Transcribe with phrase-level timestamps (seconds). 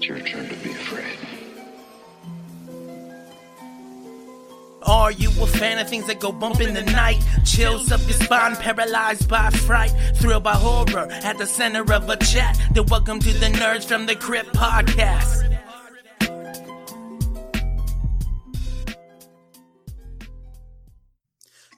[0.00, 1.18] It's your turn to be afraid.
[4.82, 7.22] Are you a fan of things that go bump in the night?
[7.44, 12.16] Chills up your spine, paralyzed by fright, thrilled by horror at the center of a
[12.16, 12.58] chat.
[12.72, 15.58] Then welcome to the Nerds from the Crypt podcast.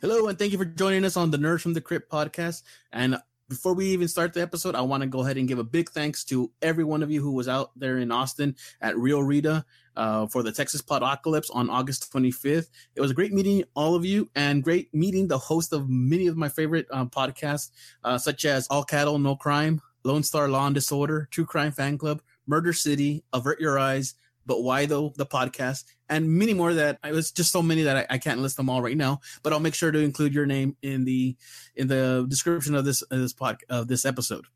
[0.00, 2.62] Hello, and thank you for joining us on the Nerds from the Crypt podcast.
[2.92, 3.18] And
[3.52, 5.90] before we even start the episode, I want to go ahead and give a big
[5.90, 9.62] thanks to every one of you who was out there in Austin at Rio Rita
[9.94, 12.70] uh, for the Texas Podocalypse on August 25th.
[12.96, 16.28] It was a great meeting all of you and great meeting the host of many
[16.28, 17.70] of my favorite um, podcasts,
[18.04, 21.98] uh, such as All Cattle, No Crime, Lone Star Law and Disorder, True Crime Fan
[21.98, 24.14] Club, Murder City, Avert Your Eyes,
[24.46, 25.84] but why though the podcast?
[26.08, 28.68] And many more that it was just so many that I, I, can't list them
[28.68, 31.36] all right now but i'll make sure to include your name in the
[31.76, 34.46] in the description of this of this pod of this episode.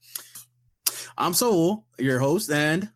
[1.16, 2.90] I'm Saul, your host and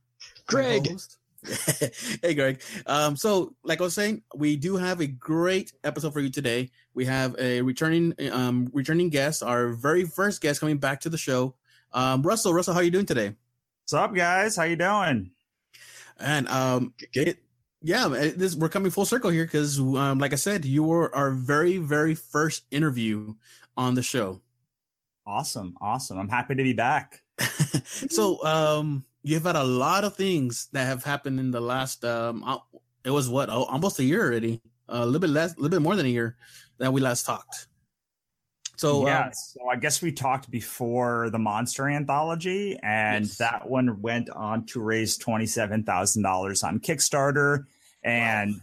[0.46, 0.90] greg.
[0.90, 1.16] host.
[2.22, 2.60] hey greg.
[2.86, 6.70] Um so like i was saying we do have a great episode for you today.
[6.92, 11.18] We have a returning um returning guest our very first guest coming back to the
[11.18, 11.54] show.
[11.92, 13.34] Um russell russell how are you doing today?
[13.84, 14.56] What's up guys?
[14.56, 15.30] How you doing
[16.20, 16.94] and um,
[17.82, 21.30] yeah, this we're coming full circle here because, um, like I said, you were our
[21.30, 23.34] very, very first interview
[23.76, 24.40] on the show.
[25.26, 26.18] Awesome, awesome!
[26.18, 27.22] I'm happy to be back.
[27.84, 32.04] so, um, you've had a lot of things that have happened in the last.
[32.04, 32.44] Um,
[33.04, 35.96] it was what almost a year already, a little bit less, a little bit more
[35.96, 36.36] than a year
[36.78, 37.66] that we last talked.
[38.80, 43.36] So yeah, um, so I guess we talked before the Monster Anthology, and yes.
[43.36, 47.66] that one went on to raise twenty seven thousand dollars on Kickstarter,
[48.02, 48.58] and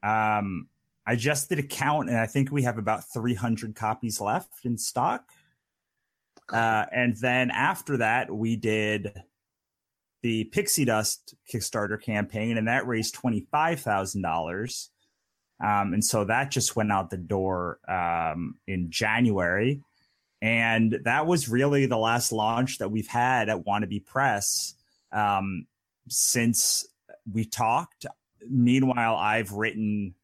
[0.00, 0.38] wow.
[0.38, 0.68] um,
[1.04, 4.64] I just did a count, and I think we have about three hundred copies left
[4.64, 5.24] in stock.
[6.52, 9.12] Uh, and then after that, we did
[10.22, 14.90] the Pixie Dust Kickstarter campaign, and that raised twenty five thousand dollars.
[15.60, 19.82] Um, and so that just went out the door um, in January.
[20.40, 24.74] And that was really the last launch that we've had at Wannabe Press
[25.10, 25.66] um,
[26.08, 26.86] since
[27.32, 28.06] we talked.
[28.48, 30.14] Meanwhile, I've written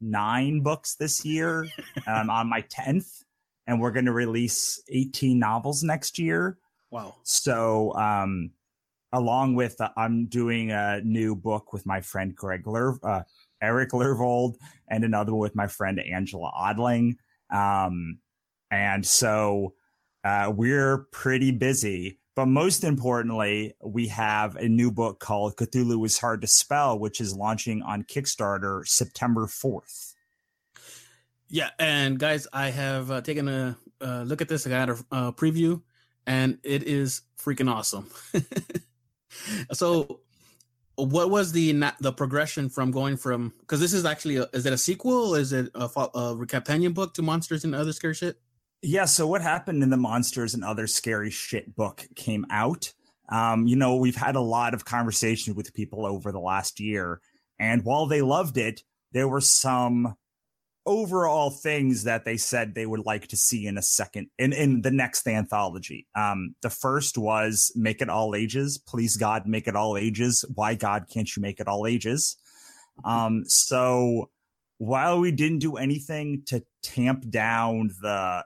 [0.00, 1.66] nine books this year
[2.06, 3.22] um, on my 10th,
[3.66, 6.58] and we're going to release 18 novels next year.
[6.90, 7.14] Wow.
[7.22, 8.50] So, um,
[9.12, 13.22] along with, uh, I'm doing a new book with my friend Greg Ler- uh,
[13.62, 14.56] Eric Lervold
[14.88, 17.16] and another with my friend Angela Odling.
[17.50, 18.18] Um,
[18.70, 19.74] and so
[20.24, 22.18] uh, we're pretty busy.
[22.34, 27.18] But most importantly, we have a new book called Cthulhu is Hard to Spell, which
[27.20, 30.12] is launching on Kickstarter September 4th.
[31.48, 31.70] Yeah.
[31.78, 34.66] And guys, I have uh, taken a uh, look at this.
[34.66, 35.80] I got a preview,
[36.26, 38.10] and it is freaking awesome.
[39.72, 40.20] so
[40.96, 44.72] what was the the progression from going from because this is actually a, is it
[44.72, 45.34] a sequel?
[45.34, 48.40] Is it a, a companion book to monsters and other scary shit?
[48.82, 52.92] Yeah so what happened in the monsters and other scary shit book came out.
[53.28, 57.20] Um, you know we've had a lot of conversations with people over the last year
[57.58, 60.14] and while they loved it there were some
[60.86, 64.82] overall things that they said they would like to see in a second in in
[64.82, 66.06] the next anthology.
[66.14, 68.78] Um, the first was make it all ages.
[68.78, 70.44] Please God, make it all ages.
[70.54, 72.36] Why God can't you make it all ages?
[73.04, 74.30] Um, so
[74.78, 78.44] while we didn't do anything to tamp down the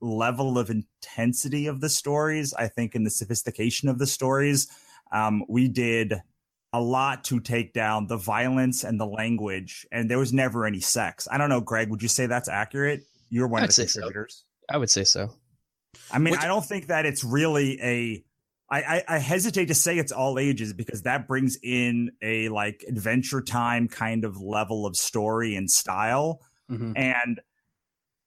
[0.00, 4.68] level of intensity of the stories, I think in the sophistication of the stories,
[5.12, 6.20] um, we did
[6.72, 10.80] a lot to take down the violence and the language, and there was never any
[10.80, 11.28] sex.
[11.30, 11.90] I don't know, Greg.
[11.90, 13.02] Would you say that's accurate?
[13.28, 14.44] You're one I'd of the contributors.
[14.70, 14.74] So.
[14.74, 15.30] I would say so.
[16.10, 18.24] I mean, Which, I don't think that it's really a.
[18.70, 23.42] I, I, hesitate to say it's all ages because that brings in a like adventure
[23.42, 26.40] time kind of level of story and style,
[26.70, 26.92] mm-hmm.
[26.96, 27.38] and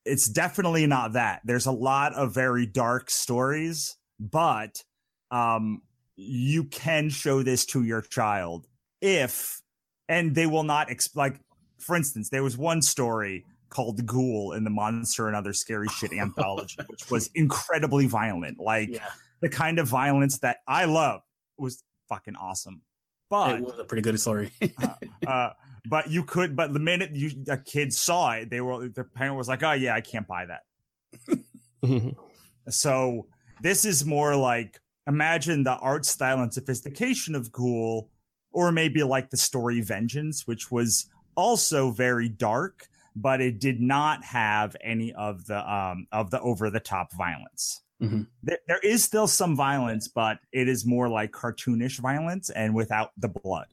[0.06, 1.42] it's definitely not that.
[1.46, 4.84] There's a lot of very dark stories, but
[5.32, 5.82] um,
[6.16, 8.68] you can show this to your child
[9.02, 9.62] if,
[10.08, 11.40] and they will not, exp- like,
[11.80, 16.14] for instance, there was one story called Ghoul in the Monster and Other Scary Shit
[16.14, 18.60] anthology, which was incredibly violent.
[18.60, 19.10] Like, yeah.
[19.42, 21.22] the kind of violence that I love
[21.58, 22.82] was fucking awesome.
[23.30, 24.52] But it was a pretty good story.
[24.82, 25.50] uh, uh,
[25.90, 29.36] but you could, but the minute you a kid saw it, they were the parent
[29.36, 32.16] was like, "Oh yeah, I can't buy that."
[32.70, 33.28] so
[33.62, 38.10] this is more like imagine the art style and sophistication of Ghoul,
[38.52, 44.24] or maybe like the story Vengeance, which was also very dark, but it did not
[44.24, 47.82] have any of the um of the over the top violence.
[48.02, 48.24] Mm-hmm.
[48.44, 53.12] There, there is still some violence, but it is more like cartoonish violence and without
[53.18, 53.68] the blood.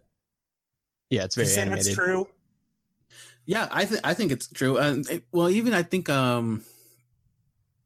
[1.11, 1.87] Yeah, it's very you animated.
[1.87, 2.29] That's true.
[3.45, 4.79] Yeah, I think I think it's true.
[4.79, 6.63] And it, well, even I think um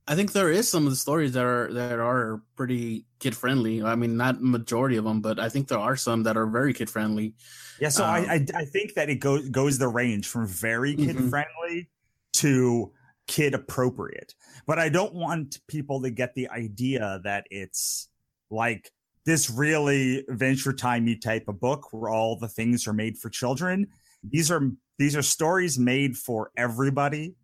[0.09, 3.83] I think there is some of the stories that are that are pretty kid friendly.
[3.83, 6.73] I mean, not majority of them, but I think there are some that are very
[6.73, 7.35] kid friendly.
[7.81, 10.95] Yeah, so um, I, I, I think that it goes goes the range from very
[10.95, 12.41] kid friendly mm-hmm.
[12.41, 12.93] to
[13.27, 14.35] kid appropriate.
[14.67, 18.09] But I don't want people to get the idea that it's
[18.49, 18.93] like
[19.25, 23.89] this really Adventure Timey type of book where all the things are made for children.
[24.23, 27.35] These are these are stories made for everybody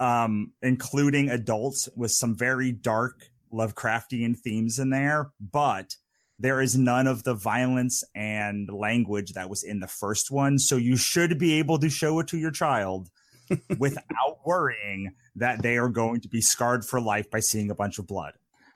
[0.00, 5.96] um, including adults with some very dark Lovecraftian themes in there, but
[6.38, 10.58] there is none of the violence and language that was in the first one.
[10.58, 13.10] So you should be able to show it to your child
[13.78, 17.98] without worrying that they are going to be scarred for life by seeing a bunch
[17.98, 18.32] of blood.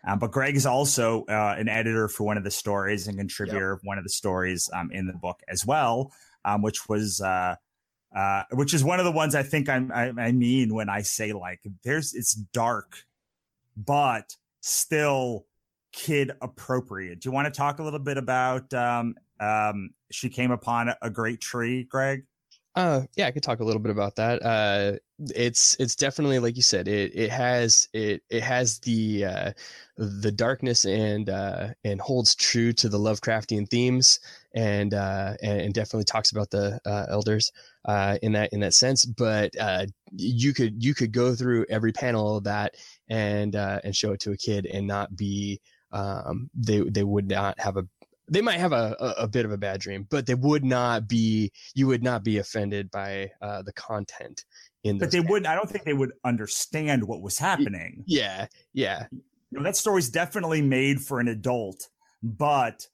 [0.06, 3.70] Um, but Greg is also uh, an editor for one of the stories and contributor
[3.70, 3.80] yep.
[3.80, 6.12] of one of the stories um, in the book as well,
[6.44, 7.56] um, which was uh,
[8.16, 11.02] uh, which is one of the ones I think I'm, I, I mean when I
[11.02, 13.04] say like there's it's dark,
[13.76, 15.44] but still
[15.92, 17.20] kid appropriate.
[17.20, 21.10] Do you want to talk a little bit about um, um, she came upon a
[21.10, 22.24] great tree, Greg?
[22.76, 24.42] Uh, yeah, I could talk a little bit about that.
[24.42, 24.98] Uh,
[25.34, 26.88] it's it's definitely like you said.
[26.88, 29.52] It it has it it has the uh,
[29.96, 34.20] the darkness and uh, and holds true to the Lovecraftian themes
[34.54, 37.50] and uh, and definitely talks about the uh, elders
[37.86, 39.06] uh, in that in that sense.
[39.06, 42.74] But uh, you could you could go through every panel of that
[43.08, 45.62] and uh, and show it to a kid and not be
[45.92, 47.86] um, they they would not have a
[48.28, 51.08] they might have a, a, a, bit of a bad dream, but they would not
[51.08, 51.52] be.
[51.74, 54.44] You would not be offended by uh, the content
[54.84, 54.98] in.
[54.98, 55.46] But they wouldn't.
[55.46, 58.02] I don't think they would understand what was happening.
[58.06, 59.06] Yeah, yeah.
[59.12, 61.88] You know, that story's definitely made for an adult,
[62.22, 62.86] but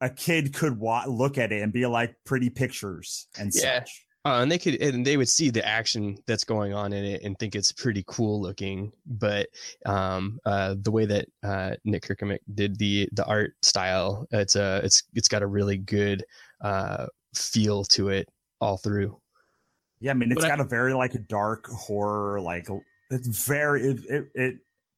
[0.00, 3.78] a kid could wa- look at it and be like pretty pictures and yeah.
[3.80, 4.04] such.
[4.26, 7.22] Uh, and they could and they would see the action that's going on in it
[7.22, 9.48] and think it's pretty cool looking but
[9.84, 14.80] um, uh, the way that uh, nick kirkemick did the the art style it's a
[14.82, 16.24] it's it's got a really good
[16.62, 18.26] uh, feel to it
[18.60, 19.14] all through
[20.00, 22.68] yeah i mean it's but got I, a very like a dark horror like
[23.10, 24.54] it's very it, it, it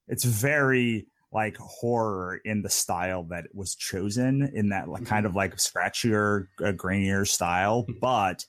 [0.07, 5.31] it's very like horror in the style that was chosen in that like kind of
[5.31, 5.39] mm-hmm.
[5.39, 7.95] like scratchier uh, grainier style hmm.
[8.01, 8.45] but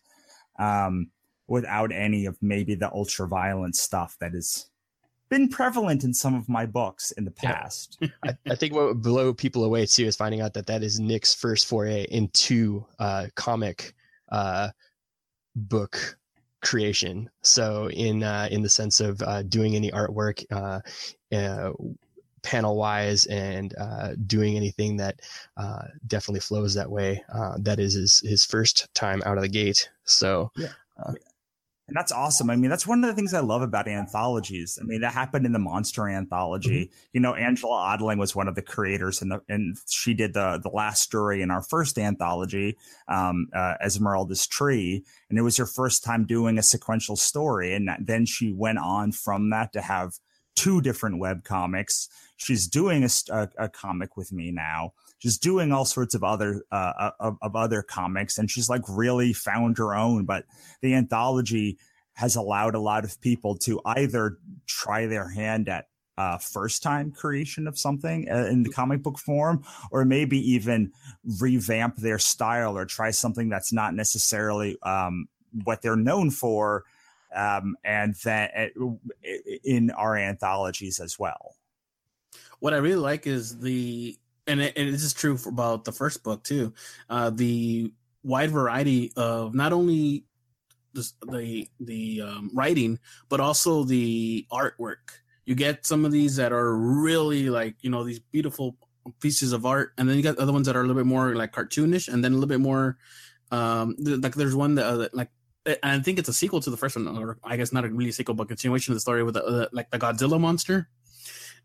[0.57, 1.09] um,
[1.47, 4.69] without any of maybe the ultra violent stuff that has
[5.29, 7.97] been prevalent in some of my books in the past.
[7.99, 8.07] Yeah.
[8.23, 10.99] I, I, think what would blow people away too is finding out that that is
[10.99, 13.93] Nick's first foray into uh, comic
[14.31, 14.69] uh,
[15.55, 16.17] book
[16.61, 17.29] creation.
[17.43, 20.79] So in uh, in the sense of uh, doing any artwork, uh,
[21.35, 21.71] uh,
[22.47, 25.19] panel wise and uh, doing anything that
[25.57, 27.21] uh, definitely flows that way.
[27.33, 29.89] Uh, that is his, his first time out of the gate.
[30.05, 30.69] So, yeah.
[30.97, 31.11] Uh,
[31.89, 32.49] and that's awesome.
[32.49, 34.77] I mean, that's one of the things I love about anthologies.
[34.81, 36.85] I mean, that happened in the Monster Anthology.
[36.85, 37.07] Mm-hmm.
[37.13, 40.69] You know, Angela Odling was one of the creators, and and she did the the
[40.69, 42.77] last story in our first anthology,
[43.07, 47.73] um, uh, Esmeralda's Tree, and it was her first time doing a sequential story.
[47.73, 50.11] And then she went on from that to have
[50.57, 52.09] two different web comics.
[52.37, 54.93] She's doing a, a, a comic with me now.
[55.19, 58.83] She's doing all sorts of other uh, uh, of, of other comics, and she's like
[58.87, 60.25] really found her own.
[60.25, 60.45] But
[60.81, 61.77] the anthology
[62.13, 65.85] has allowed a lot of people to either try their hand at
[66.17, 70.91] uh, first time creation of something uh, in the comic book form, or maybe even
[71.39, 75.27] revamp their style or try something that's not necessarily um,
[75.63, 76.85] what they're known for
[77.35, 78.87] um, and that uh,
[79.63, 81.55] in our anthologies as well.
[82.59, 85.91] What I really like is the, and, it, and this is true for about the
[85.91, 86.73] first book too,
[87.09, 87.91] uh, the
[88.23, 90.25] wide variety of not only
[90.93, 92.99] the the, the um, writing
[93.29, 95.21] but also the artwork.
[95.45, 98.75] You get some of these that are really like you know these beautiful
[99.21, 101.35] pieces of art, and then you got other ones that are a little bit more
[101.35, 102.97] like cartoonish, and then a little bit more
[103.51, 105.29] um like there's one that uh, like
[105.83, 108.11] I think it's a sequel to the first one, or I guess not a really
[108.11, 110.87] sequel, but continuation of the story with the, uh, like the Godzilla monster.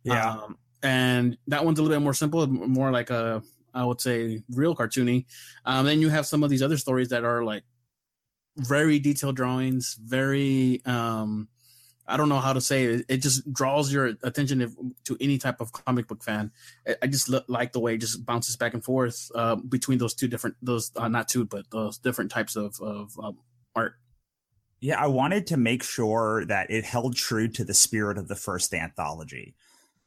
[0.02, 3.42] Yeah, um, and that one's a little bit more simple, more like a
[3.74, 5.24] I would say real cartoony.
[5.64, 7.64] Um, then you have some of these other stories that are like
[8.56, 11.48] very detailed drawings, very um,
[12.06, 13.06] I don't know how to say it.
[13.08, 14.72] It just draws your attention if,
[15.04, 16.50] to any type of comic book fan.
[17.00, 20.28] I just like the way it just bounces back and forth uh, between those two
[20.28, 23.38] different, those uh, not two, but those different types of, of um,
[23.74, 23.94] art.
[24.80, 28.34] Yeah, I wanted to make sure that it held true to the spirit of the
[28.34, 29.54] first anthology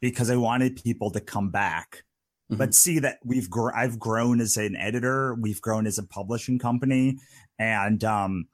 [0.09, 2.03] because I wanted people to come back.
[2.51, 2.57] Mm-hmm.
[2.57, 6.59] But see that we've gr- I've grown as an editor, we've grown as a publishing
[6.59, 7.17] company,
[7.57, 8.47] and um,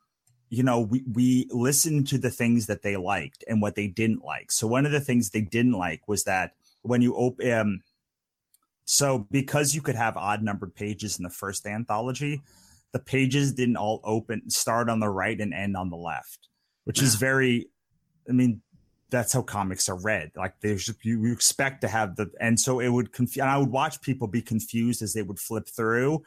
[0.50, 4.24] you know, we we listened to the things that they liked and what they didn't
[4.24, 4.51] like.
[4.51, 6.53] So one of the things they didn't like was that
[6.84, 7.81] when you open, um,
[8.86, 12.41] so because you could have odd numbered pages in the first anthology,
[12.93, 16.48] the pages didn't all open start on the right and end on the left,
[16.86, 17.67] which is very,
[18.27, 18.62] I mean,
[19.11, 20.31] that's how comics are read.
[20.35, 23.43] Like there's you, you expect to have the and so it would confuse.
[23.43, 26.23] I would watch people be confused as they would flip through,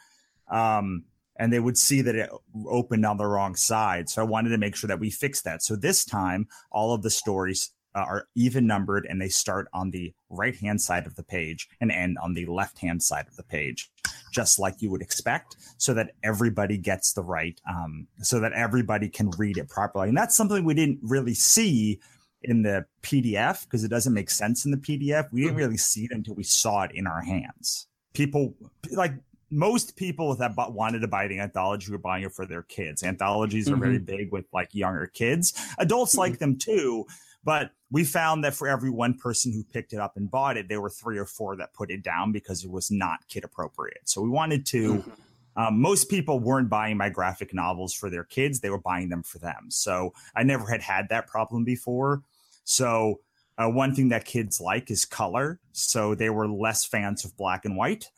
[0.50, 1.04] um,
[1.36, 2.30] and they would see that it
[2.66, 4.08] opened on the wrong side.
[4.08, 5.62] So I wanted to make sure that we fixed that.
[5.62, 9.90] So this time, all of the stories uh, are even numbered and they start on
[9.90, 13.36] the right hand side of the page and end on the left hand side of
[13.36, 13.90] the page,
[14.32, 19.08] just like you would expect, so that everybody gets the right, um, so that everybody
[19.08, 20.08] can read it properly.
[20.08, 22.00] And that's something we didn't really see
[22.44, 25.30] in the PDF because it doesn't make sense in the PDF.
[25.32, 25.58] We didn't mm-hmm.
[25.58, 27.86] really see it until we saw it in our hands.
[28.12, 28.54] People
[28.92, 29.14] like
[29.50, 33.02] most people that wanted to buy the anthology were buying it for their kids.
[33.02, 33.74] Anthologies mm-hmm.
[33.74, 34.16] are very mm-hmm.
[34.16, 35.52] big with like younger kids.
[35.78, 36.20] Adults mm-hmm.
[36.20, 37.06] like them too,
[37.44, 40.68] but we found that for every one person who picked it up and bought it,
[40.68, 44.08] there were three or four that put it down because it was not kid appropriate.
[44.08, 44.94] So we wanted to.
[44.94, 45.10] Mm-hmm.
[45.56, 49.22] Um, most people weren't buying my graphic novels for their kids; they were buying them
[49.22, 49.66] for them.
[49.68, 52.24] So I never had had that problem before.
[52.64, 53.21] So
[53.56, 55.61] uh, one thing that kids like is color.
[55.73, 58.11] So they were less fans of black and white.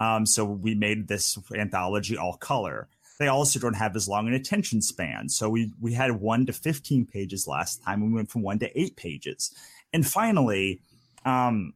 [0.00, 2.88] Um, so we made this anthology all color.
[3.18, 5.28] They also don't have as long an attention span.
[5.28, 8.00] So we we had one to fifteen pages last time.
[8.00, 9.54] We went from one to eight pages,
[9.92, 10.80] and finally,
[11.26, 11.74] um,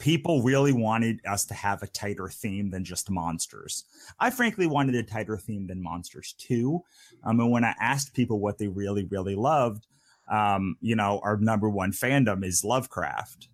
[0.00, 3.84] people really wanted us to have a tighter theme than just monsters.
[4.18, 6.82] I frankly wanted a tighter theme than monsters too.
[7.22, 9.86] Um, and when I asked people what they really really loved,
[10.30, 13.48] um, you know, our number one fandom is Lovecraft.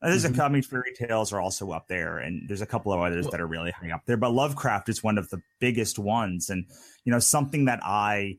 [0.00, 0.34] There's mm-hmm.
[0.34, 3.40] a coming fairy tales are also up there, and there's a couple of others that
[3.40, 4.16] are really high up there.
[4.16, 6.66] But Lovecraft is one of the biggest ones, and
[7.04, 8.38] you know something that I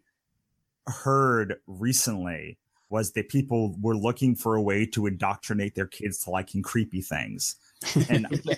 [0.88, 2.58] heard recently
[2.90, 7.02] was that people were looking for a way to indoctrinate their kids to liking creepy
[7.02, 7.56] things,
[8.10, 8.28] and,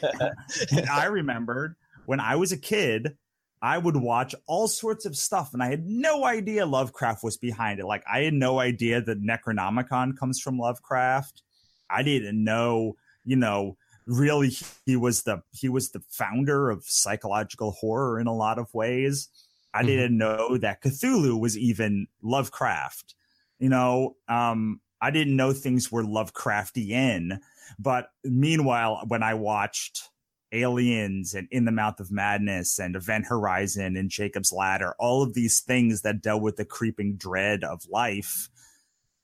[0.71, 1.75] and I remembered
[2.07, 3.17] when I was a kid,
[3.61, 7.79] I would watch all sorts of stuff and I had no idea Lovecraft was behind
[7.79, 7.85] it.
[7.85, 11.41] Like I had no idea that Necronomicon comes from Lovecraft.
[11.89, 14.51] I didn't know, you know, really
[14.85, 19.29] he was the he was the founder of psychological horror in a lot of ways.
[19.73, 19.87] I mm-hmm.
[19.87, 23.15] didn't know that Cthulhu was even Lovecraft.
[23.59, 27.39] You know, um I didn't know things were Lovecraftian.
[27.79, 30.09] But meanwhile, when I watched
[30.55, 35.33] Aliens and In the Mouth of Madness and Event Horizon and Jacob's Ladder, all of
[35.33, 38.49] these things that dealt with the creeping dread of life,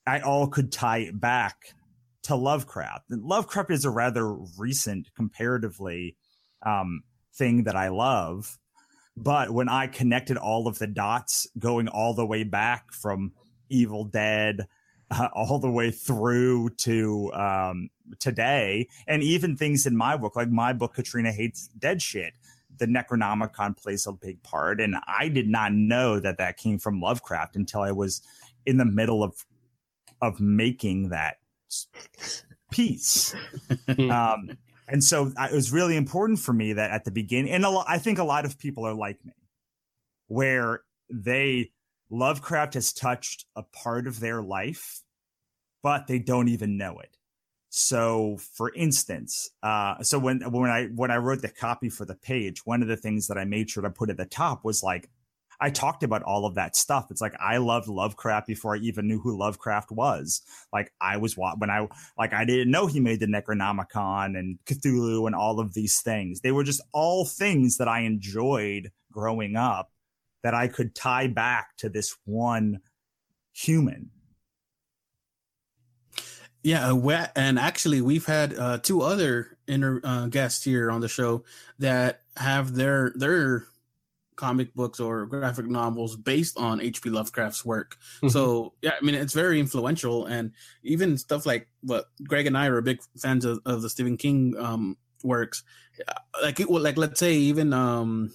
[0.05, 1.73] I all could tie it back
[2.23, 3.09] to Lovecraft.
[3.09, 6.15] And Lovecraft is a rather recent, comparatively,
[6.65, 7.01] um,
[7.33, 8.59] thing that I love.
[9.17, 13.33] But when I connected all of the dots going all the way back from
[13.69, 14.67] Evil Dead,
[15.11, 17.89] uh, all the way through to um,
[18.19, 22.33] today, and even things in my book, like my book, Katrina Hates Dead Shit.
[22.77, 26.99] The Necronomicon plays a big part, and I did not know that that came from
[26.99, 28.21] Lovecraft until I was
[28.65, 29.45] in the middle of
[30.21, 31.37] of making that
[32.71, 33.35] piece.
[33.99, 37.97] um, and so it was really important for me that at the beginning, and I
[37.97, 39.33] think a lot of people are like me,
[40.27, 41.71] where they
[42.11, 45.01] Lovecraft has touched a part of their life,
[45.81, 47.15] but they don't even know it.
[47.69, 52.15] So, for instance, uh, so when when I when I wrote the copy for the
[52.15, 54.83] page, one of the things that I made sure to put at the top was
[54.83, 55.09] like,
[55.61, 57.07] I talked about all of that stuff.
[57.11, 60.41] It's like I loved Lovecraft before I even knew who Lovecraft was.
[60.73, 61.87] Like I was when I
[62.17, 66.41] like I didn't know he made the Necronomicon and Cthulhu and all of these things.
[66.41, 69.90] They were just all things that I enjoyed growing up
[70.43, 72.81] that I could tie back to this one
[73.53, 74.09] human.
[76.63, 81.07] Yeah, uh, and actually, we've had uh, two other inter uh, guests here on the
[81.07, 81.43] show
[81.79, 83.65] that have their their
[84.35, 87.09] comic books or graphic novels based on H.P.
[87.09, 87.97] Lovecraft's work.
[88.17, 88.29] Mm-hmm.
[88.29, 90.51] So yeah, I mean it's very influential, and
[90.83, 94.55] even stuff like what Greg and I are big fans of, of the Stephen King
[94.59, 95.63] um, works.
[96.43, 98.31] Like like let's say even um,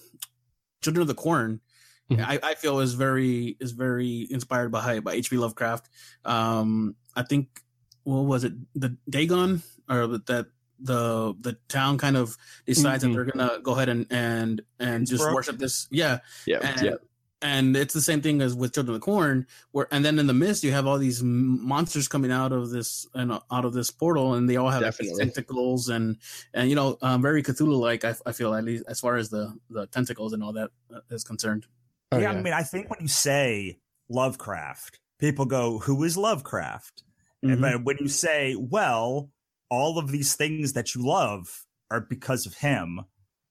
[0.81, 1.61] Children of the Corn
[2.09, 2.23] Mm-hmm.
[2.23, 5.37] I, I feel is very is very inspired by by H.P.
[5.37, 5.89] Lovecraft.
[6.23, 7.61] Um, I think
[8.03, 10.47] what was it the Dagon or that
[10.79, 13.13] the the town kind of decides mm-hmm.
[13.13, 16.95] that they're gonna go ahead and and and just worship this yeah yeah and, yeah
[17.41, 20.27] and it's the same thing as with Children of the Corn, where and then in
[20.27, 23.91] the mist you have all these monsters coming out of this and out of this
[23.91, 26.17] portal, and they all have tentacles and
[26.53, 28.03] and you know um, very Cthulhu like.
[28.03, 31.17] I, I, feel at least as far as the the tentacles and all that uh,
[31.25, 31.67] concerned.
[32.11, 36.17] Oh, yeah, yeah, I mean, I think when you say Lovecraft, people go, "Who is
[36.17, 37.03] Lovecraft?"
[37.43, 37.63] Mm-hmm.
[37.63, 39.29] And when you say, "Well,
[39.69, 43.01] all of these things that you love are because of him,"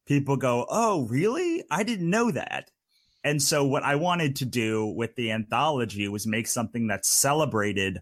[0.07, 1.65] people go, "Oh, really?
[1.71, 2.71] I didn't know that."
[3.25, 8.01] And so what I wanted to do with the anthology was make something that celebrated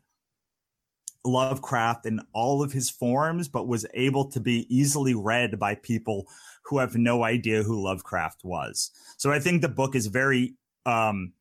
[1.25, 6.29] Lovecraft in all of his forms, but was able to be easily read by people
[6.65, 8.91] who have no idea who Lovecraft was.
[9.17, 10.55] So I think the book is very,
[10.87, 11.33] um,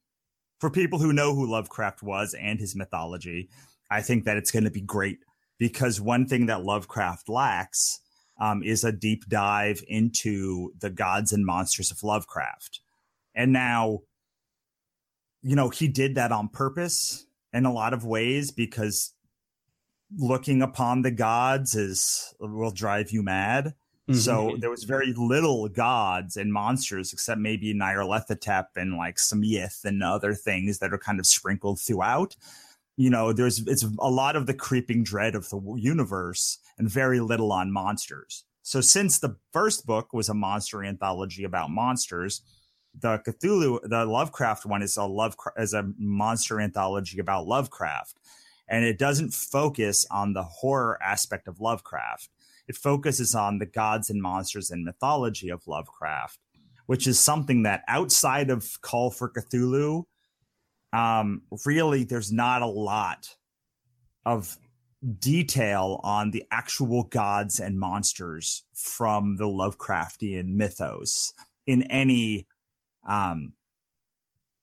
[0.60, 3.50] for people who know who Lovecraft was and his mythology,
[3.90, 5.20] I think that it's going to be great
[5.58, 8.00] because one thing that Lovecraft lacks
[8.40, 12.82] um, is a deep dive into the gods and monsters of Lovecraft.
[13.36, 14.00] And now,
[15.42, 19.14] you know, he did that on purpose in a lot of ways because
[20.18, 23.74] looking upon the gods is will drive you mad.
[24.10, 24.20] Mm-hmm.
[24.20, 29.86] So there was very little gods and monsters except maybe Nyarlathotep and like some Yith
[29.86, 32.36] and other things that are kind of sprinkled throughout.
[32.98, 37.22] You know, there's it's a lot of the creeping dread of the universe and very
[37.22, 38.44] little on monsters.
[38.62, 42.42] So since the first book was a monster anthology about monsters,
[43.00, 48.20] the Cthulhu, the Lovecraft one is a love is a monster anthology about Lovecraft,
[48.68, 52.30] and it doesn't focus on the horror aspect of Lovecraft.
[52.68, 56.40] It focuses on the gods and monsters and mythology of Lovecraft,
[56.86, 60.06] which is something that outside of Call of Cthulhu,
[60.94, 63.36] um, really there's not a lot
[64.26, 64.58] of
[65.20, 71.34] detail on the actual gods and monsters from the Lovecraftian mythos
[71.68, 72.48] in any
[73.08, 73.54] um,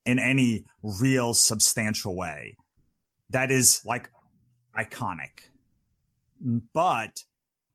[0.07, 2.57] in any real substantial way.
[3.29, 4.11] That is like
[4.77, 5.51] iconic.
[6.73, 7.23] But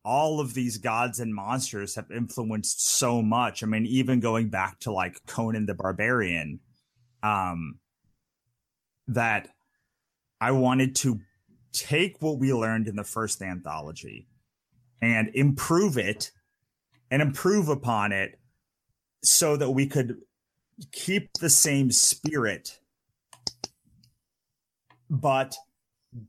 [0.06, 3.64] all of these gods and monsters have influenced so much.
[3.64, 6.60] I mean, even going back to like Conan the Barbarian,
[7.24, 7.80] um,
[9.08, 9.48] that
[10.40, 11.20] I wanted to
[11.72, 14.28] take what we learned in the first anthology
[15.02, 16.30] and improve it
[17.10, 18.38] and improve upon it
[19.24, 20.18] so that we could
[20.92, 22.78] keep the same spirit,
[25.10, 25.56] but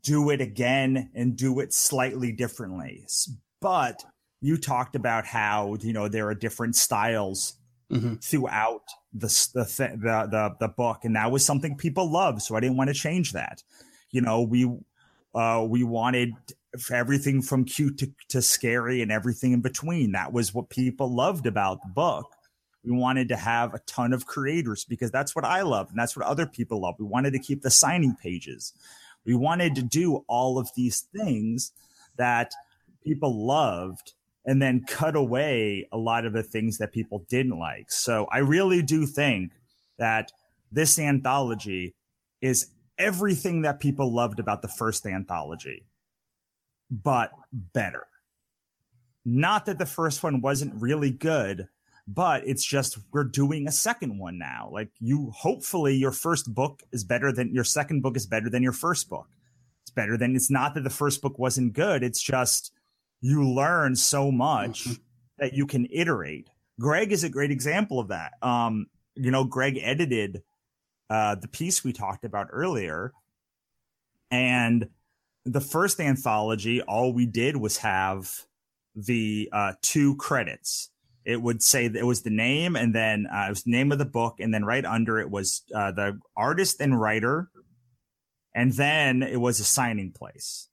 [0.02, 3.06] do it again and do it slightly differently.
[3.60, 4.04] But
[4.42, 7.56] you talked about how you know there are different styles
[7.92, 8.16] mm-hmm.
[8.16, 12.42] throughout the the, the the the book, and that was something people loved.
[12.42, 13.64] So I didn't want to change that.
[14.12, 14.70] You know, we
[15.34, 16.34] uh, we wanted
[16.92, 20.12] everything from cute to, to scary and everything in between.
[20.12, 22.26] That was what people loved about the book.
[22.84, 26.16] We wanted to have a ton of creators because that's what I love and that's
[26.16, 26.96] what other people love.
[27.00, 28.74] We wanted to keep the signing pages.
[29.26, 31.72] We wanted to do all of these things
[32.18, 32.54] that
[33.08, 34.14] people loved
[34.46, 37.92] and then cut away a lot of the things that people didn't like.
[37.92, 39.52] So I really do think
[39.98, 40.32] that
[40.72, 41.96] this anthology
[42.42, 45.86] is everything that people loved about the first anthology,
[46.90, 48.06] but better.
[49.26, 51.68] Not that the first one wasn't really good,
[52.08, 54.70] but it's just we're doing a second one now.
[54.72, 58.64] Like you, hopefully, your first book is better than your second book is better than
[58.64, 59.28] your first book.
[59.84, 62.04] It's better than it's not that the first book wasn't good.
[62.04, 62.72] It's just
[63.22, 64.94] you learn so much mm-hmm.
[65.40, 66.50] that you can iterate.
[66.80, 68.34] Greg is a great example of that.
[68.42, 70.44] Um, you know, Greg edited
[71.10, 73.14] uh, the piece we talked about earlier,
[74.30, 74.90] and
[75.46, 78.30] the first anthology, all we did was have
[78.96, 80.90] the uh, two credits
[81.28, 83.92] it would say that it was the name and then uh, it was the name
[83.92, 87.50] of the book and then right under it was uh, the artist and writer
[88.56, 90.70] and then it was a signing place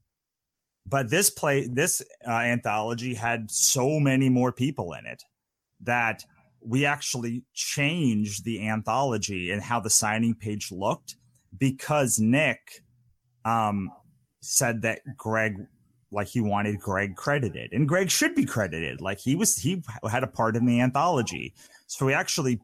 [0.87, 5.23] but this play this uh, anthology had so many more people in it
[5.81, 6.25] that
[6.61, 11.17] we actually changed the anthology and how the signing page looked
[11.57, 12.83] because nick
[13.45, 13.91] um,
[14.41, 15.57] said that greg
[16.15, 19.01] like he wanted Greg credited, and Greg should be credited.
[19.01, 21.53] Like he was, he had a part in the anthology.
[21.89, 22.61] So we actually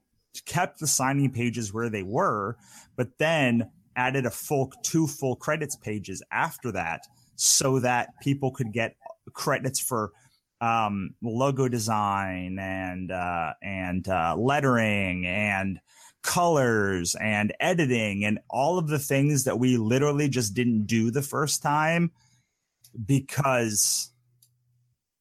[0.46, 2.56] kept the signing pages where they were,
[2.96, 7.02] but then added a full two full credits pages after that,
[7.42, 8.96] so that people could get
[9.32, 10.12] credits for
[10.60, 15.80] um, logo design and uh, and uh, lettering and
[16.22, 21.22] colors and editing and all of the things that we literally just didn't do the
[21.22, 22.10] first time
[23.06, 24.12] because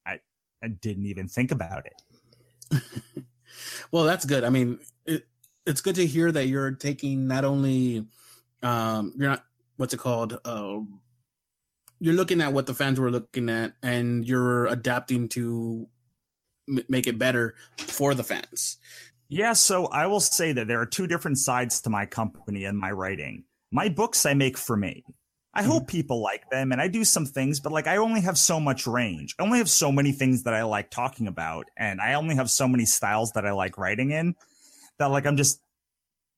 [0.06, 0.20] I,
[0.62, 2.82] I didn't even think about it.
[3.92, 4.44] well, that's good.
[4.44, 5.26] I mean, it,
[5.66, 8.06] it's good to hear that you're taking not only
[8.62, 9.46] um you're not
[9.78, 10.80] what's it called uh
[12.00, 15.88] you're looking at what the fans were looking at and you're adapting to
[16.68, 18.78] m- make it better for the fans
[19.28, 22.78] yeah so i will say that there are two different sides to my company and
[22.78, 25.04] my writing my books i make for me
[25.54, 25.98] I hope mm-hmm.
[25.98, 28.86] people like them and I do some things, but like I only have so much
[28.86, 29.36] range.
[29.40, 32.52] I only have so many things that I like talking about, and I only have
[32.52, 34.36] so many styles that I like writing in
[35.00, 35.60] that like I'm just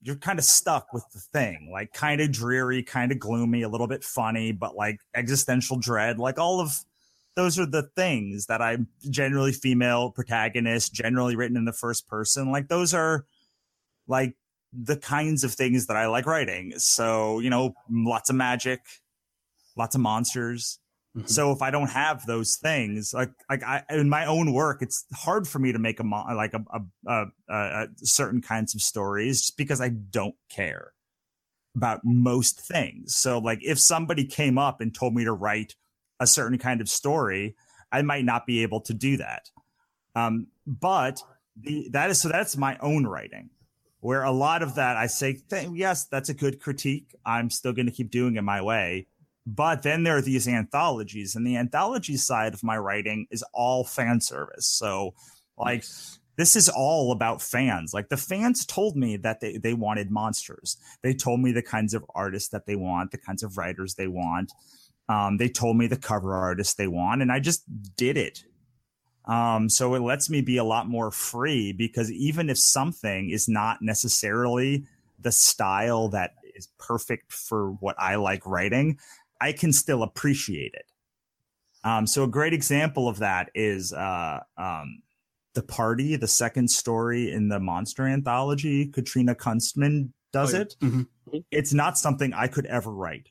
[0.01, 3.69] you're kind of stuck with the thing, like kind of dreary, kind of gloomy, a
[3.69, 6.73] little bit funny, but like existential dread, like all of
[7.35, 12.51] those are the things that I'm generally female protagonist, generally written in the first person.
[12.51, 13.25] Like those are
[14.07, 14.35] like
[14.73, 16.73] the kinds of things that I like writing.
[16.77, 18.81] So, you know, lots of magic,
[19.77, 20.79] lots of monsters.
[21.15, 21.27] Mm-hmm.
[21.27, 25.05] So if I don't have those things, like like I in my own work, it's
[25.13, 29.41] hard for me to make a like a, a, a, a certain kinds of stories
[29.41, 30.93] just because I don't care
[31.75, 33.15] about most things.
[33.15, 35.75] So like if somebody came up and told me to write
[36.19, 37.55] a certain kind of story,
[37.91, 39.49] I might not be able to do that.
[40.15, 41.21] Um, but
[41.59, 43.49] the that is so that's my own writing
[44.01, 45.39] where a lot of that I say,
[45.73, 47.15] yes, that's a good critique.
[47.25, 49.07] I'm still going to keep doing it my way.
[49.45, 53.83] But then there are these anthologies, and the anthology side of my writing is all
[53.83, 54.67] fan service.
[54.67, 55.15] So,
[55.57, 55.83] like,
[56.37, 57.93] this is all about fans.
[57.93, 60.77] Like, the fans told me that they, they wanted monsters.
[61.01, 64.07] They told me the kinds of artists that they want, the kinds of writers they
[64.07, 64.51] want.
[65.09, 67.63] Um, they told me the cover artists they want, and I just
[67.95, 68.43] did it.
[69.25, 73.47] Um, so it lets me be a lot more free because even if something is
[73.47, 74.85] not necessarily
[75.19, 78.97] the style that is perfect for what I like writing,
[79.41, 80.85] I can still appreciate it.
[81.83, 85.01] Um, so a great example of that is uh, um,
[85.55, 88.85] the party, the second story in the monster anthology.
[88.87, 90.63] Katrina Kunstman does oh, yeah.
[90.63, 90.75] it.
[90.79, 91.37] Mm-hmm.
[91.49, 93.29] It's not something I could ever write.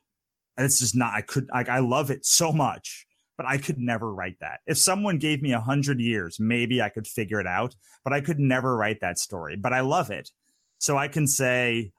[0.58, 1.14] It's just not.
[1.14, 1.48] I could.
[1.52, 3.06] Like, I love it so much
[3.40, 4.60] but I could never write that.
[4.66, 8.20] If someone gave me a hundred years, maybe I could figure it out, but I
[8.20, 9.56] could never write that story.
[9.56, 10.28] But I love it.
[10.76, 11.90] So I can say,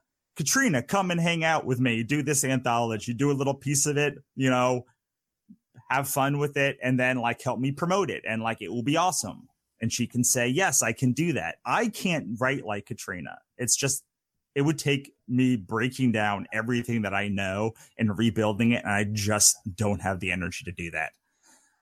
[0.42, 3.98] Katrina, come and hang out with me, do this anthology, do a little piece of
[3.98, 4.86] it, you know,
[5.90, 8.24] have fun with it, and then like help me promote it.
[8.28, 9.48] And like it will be awesome.
[9.82, 11.58] And she can say, Yes, I can do that.
[11.66, 13.40] I can't write like Katrina.
[13.58, 14.04] It's just
[14.54, 18.84] it would take me breaking down everything that I know and rebuilding it.
[18.84, 21.14] And I just don't have the energy to do that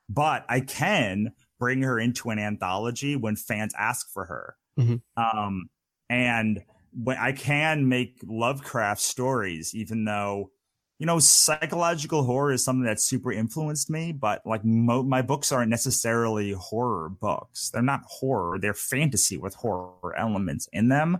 [0.10, 4.56] but I can bring her into an anthology when fans ask for her.
[4.80, 5.22] Mm-hmm.
[5.22, 5.70] Um,
[6.10, 10.52] and when I can make Lovecraft stories, even though,
[10.98, 15.52] you know, psychological horror is something that super influenced me, but like mo- my books
[15.52, 17.70] aren't necessarily horror books.
[17.70, 18.60] They're not horror.
[18.60, 21.20] They're fantasy with horror elements in them.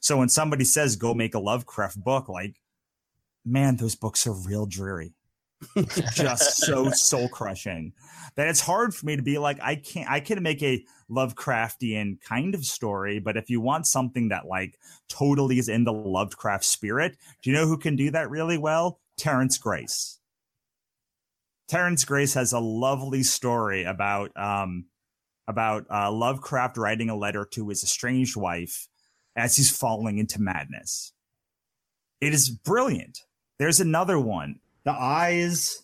[0.00, 2.56] So when somebody says, go make a Lovecraft book, like,
[3.44, 5.12] man, those books are real dreary.
[6.14, 7.92] just so soul crushing
[8.36, 12.20] that it's hard for me to be like I can't I can make a Lovecraftian
[12.22, 16.64] kind of story, but if you want something that like totally is in the Lovecraft
[16.64, 19.00] spirit, do you know who can do that really well?
[19.18, 20.18] Terrence Grace.
[21.68, 24.86] Terrence Grace has a lovely story about um
[25.48, 28.88] about uh, Lovecraft writing a letter to his estranged wife
[29.36, 31.12] as he's falling into madness.
[32.20, 33.18] It is brilliant.
[33.58, 35.82] There's another one the Eyes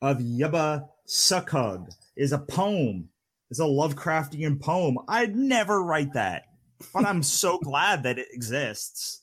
[0.00, 3.08] of Yubba Sukhug is a poem.
[3.50, 4.98] It's a Lovecraftian poem.
[5.08, 6.44] I'd never write that,
[6.94, 9.22] but I'm so glad that it exists.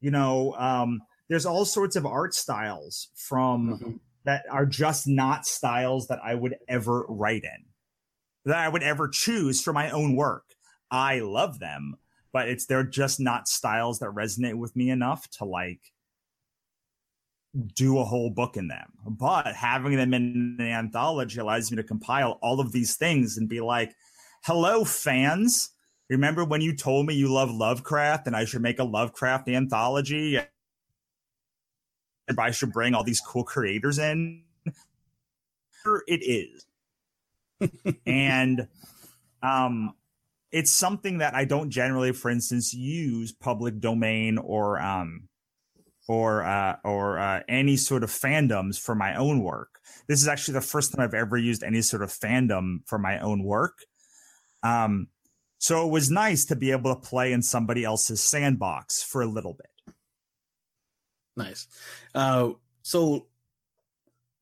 [0.00, 3.92] You know, um, there's all sorts of art styles from mm-hmm.
[4.24, 7.66] that are just not styles that I would ever write in,
[8.44, 10.44] that I would ever choose for my own work.
[10.90, 11.96] I love them,
[12.32, 15.92] but it's they're just not styles that resonate with me enough to like
[17.74, 18.92] do a whole book in them.
[19.06, 23.48] But having them in the anthology allows me to compile all of these things and
[23.48, 23.94] be like,
[24.44, 25.70] hello, fans.
[26.08, 30.38] Remember when you told me you love Lovecraft and I should make a Lovecraft anthology?
[32.28, 34.42] And I should bring all these cool creators in?
[36.06, 36.66] It is.
[38.06, 38.68] and
[39.42, 39.94] um
[40.50, 45.27] it's something that I don't generally, for instance, use public domain or um
[46.08, 49.78] or uh, or uh, any sort of fandoms for my own work.
[50.08, 53.20] This is actually the first time I've ever used any sort of fandom for my
[53.20, 53.84] own work.
[54.62, 55.08] Um,
[55.58, 59.26] so it was nice to be able to play in somebody else's sandbox for a
[59.26, 59.94] little bit.
[61.36, 61.68] Nice.
[62.14, 63.26] Uh, so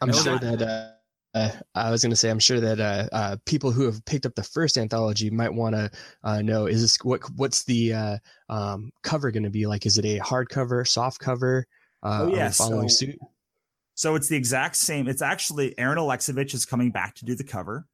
[0.00, 0.90] I'm no, sure not- that, uh,
[1.34, 4.24] uh, I was going to say, I'm sure that uh, uh, people who have picked
[4.24, 5.90] up the first anthology might want to
[6.22, 7.22] uh, know: is this what?
[7.34, 9.84] What's the uh, um, cover going to be like?
[9.84, 11.66] Is it a hardcover, soft cover?
[12.04, 13.18] oh yes, following so, suit.
[13.94, 15.08] So it's the exact same.
[15.08, 17.86] It's actually Aaron Alexovich is coming back to do the cover.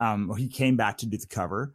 [0.00, 1.72] Um, he came back to do the cover.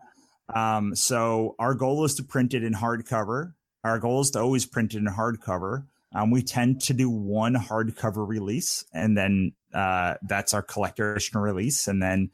[0.53, 3.53] Um, so our goal is to print it in hardcover.
[3.83, 5.85] Our goal is to always print it in hardcover.
[6.13, 11.39] Um, we tend to do one hardcover release, and then uh, that's our collector edition
[11.39, 11.87] release.
[11.87, 12.31] And then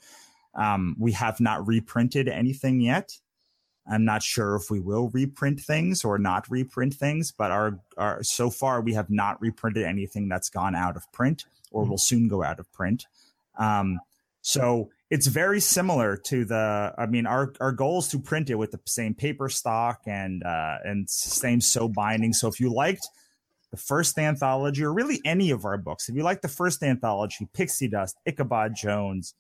[0.56, 3.12] um, we have not reprinted anything yet.
[3.88, 8.24] I'm not sure if we will reprint things or not reprint things, but our, our
[8.24, 11.92] so far we have not reprinted anything that's gone out of print or mm-hmm.
[11.92, 13.06] will soon go out of print.
[13.60, 14.00] Um,
[14.42, 18.56] so it's very similar to the i mean our our goal is to print it
[18.56, 22.34] with the same paper stock and uh and same sew binding.
[22.34, 23.08] So if you liked
[23.72, 27.48] the first anthology or really any of our books if you like the first anthology
[27.54, 29.34] pixie dust ichabod jones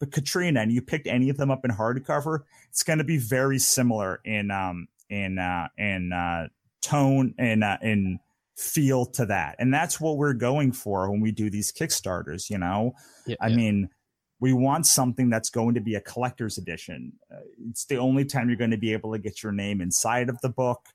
[0.00, 3.16] the katrina and you picked any of them up in hardcover it's going to be
[3.16, 6.48] very similar in um in uh in uh
[6.82, 8.18] tone and uh, in
[8.56, 9.56] feel to that.
[9.58, 12.94] And that's what we're going for when we do these kickstarters you know?
[13.26, 13.56] Yeah, i yeah.
[13.56, 13.88] mean
[14.40, 17.12] we want something that's going to be a collector's edition.
[17.32, 20.28] Uh, it's the only time you're going to be able to get your name inside
[20.28, 20.86] of the book.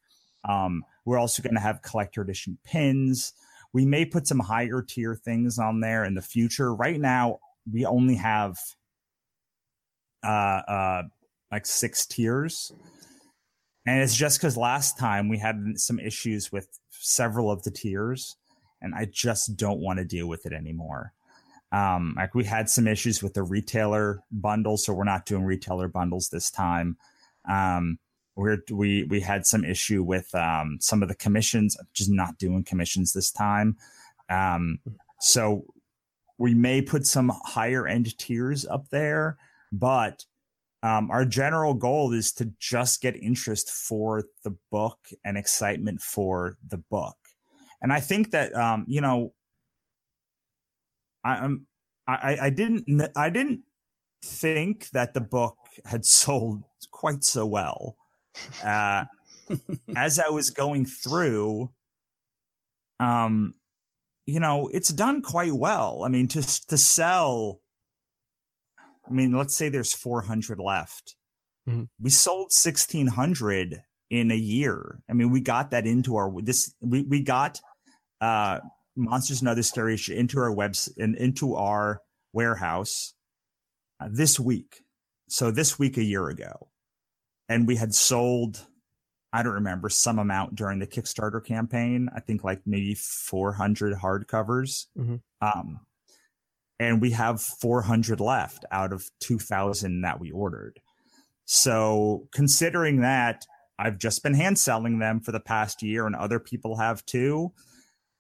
[0.48, 3.34] Um, we're also going to have collector edition pins.
[3.74, 6.74] We may put some higher tier things on there in the future.
[6.74, 7.40] Right now,
[7.72, 8.58] we only have
[10.24, 10.28] uh,
[10.68, 11.04] uh,
[11.52, 12.72] like six tiers.
[13.86, 18.36] And it's just because last time we had some issues with several of the tiers,
[18.82, 21.14] and I just don't want to deal with it anymore.
[21.72, 25.88] Um, like we had some issues with the retailer bundle, so we're not doing retailer
[25.88, 26.98] bundles this time.
[27.50, 27.98] Um,
[28.36, 32.64] we're, we we had some issue with um, some of the commissions, just not doing
[32.64, 33.78] commissions this time.
[34.30, 34.80] Um,
[35.20, 35.66] so
[36.38, 39.38] we may put some higher end tiers up there,
[39.72, 40.26] but
[40.84, 46.58] um, our general goal is to just get interest for the book and excitement for
[46.68, 47.16] the book.
[47.82, 49.34] And I think that um, you know
[51.24, 51.68] I, am
[52.08, 53.62] I, I didn't I didn't
[54.24, 57.96] think that the book had sold quite so well.
[58.64, 59.06] Uh,
[59.96, 61.72] as I was going through,
[63.00, 63.56] um,
[64.26, 66.04] you know, it's done quite well.
[66.06, 67.62] I mean, to to sell,
[69.08, 71.16] I mean, let's say there's 400 left.
[71.68, 71.84] Mm-hmm.
[72.00, 75.00] We sold 1600 in a year.
[75.10, 77.60] I mean, we got that into our this we we got
[78.20, 78.60] uh
[79.02, 82.02] monsters and other scary shit into our webs and into our
[82.34, 83.14] warehouse
[84.00, 84.84] uh, this week.
[85.30, 86.70] So this week a year ago,
[87.50, 88.66] and we had sold.
[89.34, 92.10] I don't remember some amount during the Kickstarter campaign.
[92.14, 94.88] I think like maybe 400 hardcovers.
[94.98, 95.16] Mm-hmm.
[95.42, 95.80] Um,
[96.82, 100.82] and we have 400 left out of 2000 that we ordered.
[101.46, 103.46] So considering that
[103.78, 107.52] I've just been hand selling them for the past year and other people have too,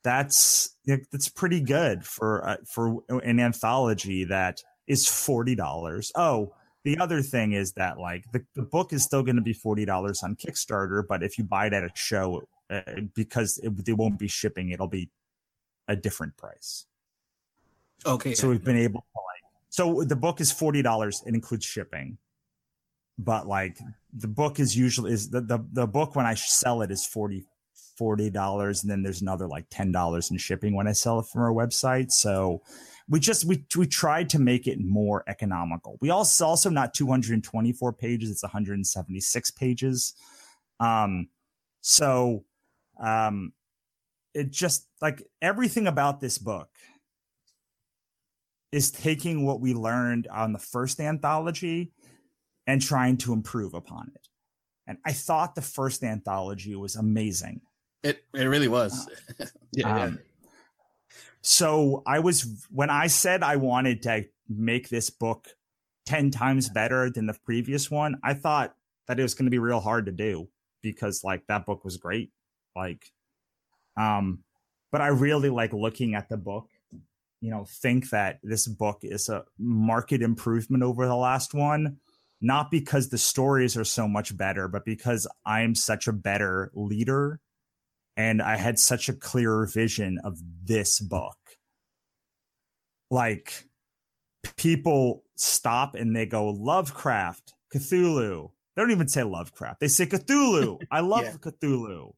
[0.04, 6.12] that's that's pretty good for uh, for an anthology that is forty dollars.
[6.16, 9.54] Oh, the other thing is that like the, the book is still going to be
[9.54, 12.82] forty dollars on Kickstarter, but if you buy it at a show, uh,
[13.14, 15.10] because it, they won't be shipping, it'll be
[15.88, 16.86] a different price.
[18.06, 18.34] Okay.
[18.34, 21.22] So we've been able to like so the book is forty dollars.
[21.26, 22.18] It includes shipping,
[23.20, 23.78] but like
[24.14, 27.46] the book is usually is the, the the book when I sell it is forty
[28.02, 31.54] $40 and then there's another like $10 in shipping when I sell it from our
[31.54, 32.12] website.
[32.12, 32.62] So
[33.08, 35.98] we just we we tried to make it more economical.
[36.02, 40.14] We also also not 224 pages, it's 176 pages.
[40.80, 41.30] Um
[41.82, 42.46] so
[43.00, 43.54] um
[44.34, 46.70] it just like everything about this book
[48.72, 51.92] is taking what we learned on the first anthology
[52.66, 54.28] and trying to improve upon it.
[54.88, 57.62] And I thought the first anthology was amazing.
[58.04, 59.08] It it really was.
[59.40, 60.20] Uh, yeah, um,
[61.42, 65.48] So I was when I said I wanted to make this book
[66.08, 68.76] 10 times better than the previous one, I thought
[69.08, 70.50] that it was going to be real hard to do
[70.82, 72.32] because like that book was great.
[72.76, 73.12] Like
[73.98, 74.44] um
[74.92, 76.68] but I really like looking at the book
[77.42, 81.98] you know think that this book is a market improvement over the last one
[82.40, 87.40] not because the stories are so much better but because i'm such a better leader
[88.18, 91.38] and i had such a clearer vision of this book.
[93.10, 93.66] Like
[94.58, 98.52] people stop and they go lovecraft cthulhu.
[98.76, 99.80] They don't even say lovecraft.
[99.80, 100.80] They say cthulhu.
[100.90, 101.32] I love yeah.
[101.34, 102.14] cthulhu.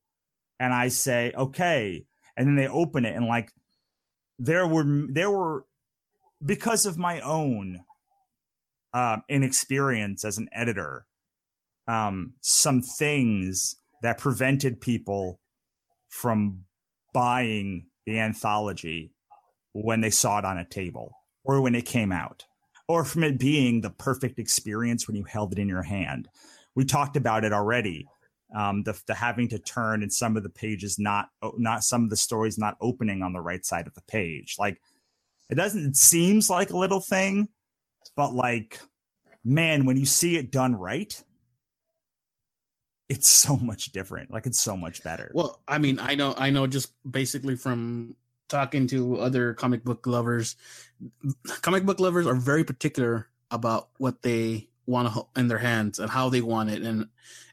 [0.60, 2.06] And i say okay.
[2.38, 3.52] And then they open it and like
[4.40, 5.66] there were there were
[6.46, 7.84] because of my own
[8.94, 11.06] uh, inexperience as an editor,
[11.88, 15.40] um, some things that prevented people
[16.14, 16.64] from
[17.14, 19.12] buying the anthology
[19.74, 21.12] when they saw it on a table
[21.44, 22.46] or when it came out,
[22.88, 26.30] or from it being the perfect experience when you held it in your hand.
[26.76, 28.08] We talked about it already
[28.56, 32.10] um, the, the having to turn and some of the pages not not some of
[32.10, 34.80] the stories not opening on the right side of the page like
[35.50, 37.48] it doesn't it seems like a little thing
[38.16, 38.80] but like
[39.44, 41.24] man when you see it done right
[43.10, 45.32] it's so much different like it's so much better.
[45.34, 48.16] Well i mean i know i know just basically from
[48.50, 50.56] talking to other comic book lovers
[51.62, 56.10] comic book lovers are very particular about what they want to in their hands and
[56.10, 57.08] how they want it and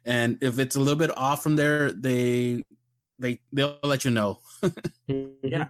[0.04, 2.64] and if it's a little bit off from there they
[3.18, 4.40] they they'll let you know.
[5.42, 5.68] Yeah.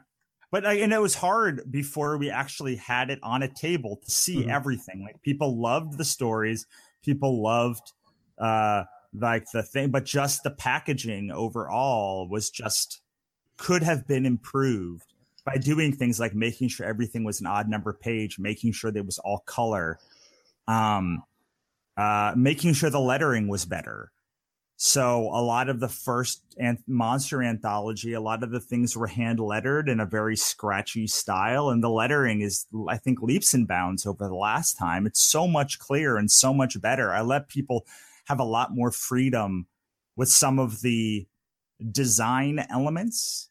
[0.50, 4.40] But and it was hard before we actually had it on a table to see
[4.40, 4.50] mm-hmm.
[4.50, 5.02] everything.
[5.02, 6.66] Like people loved the stories
[7.02, 7.92] people loved
[8.38, 13.02] uh like the thing but just the packaging overall was just
[13.56, 17.92] could have been improved by doing things like making sure everything was an odd number
[17.92, 19.98] page making sure there was all color
[20.68, 21.22] um
[22.00, 24.10] uh, making sure the lettering was better.
[24.76, 29.06] So a lot of the first an- monster anthology, a lot of the things were
[29.06, 33.68] hand lettered in a very scratchy style, and the lettering is, I think, leaps and
[33.68, 35.06] bounds over the last time.
[35.06, 37.12] It's so much clearer and so much better.
[37.12, 37.84] I let people
[38.26, 39.66] have a lot more freedom
[40.16, 41.26] with some of the
[41.90, 43.48] design elements.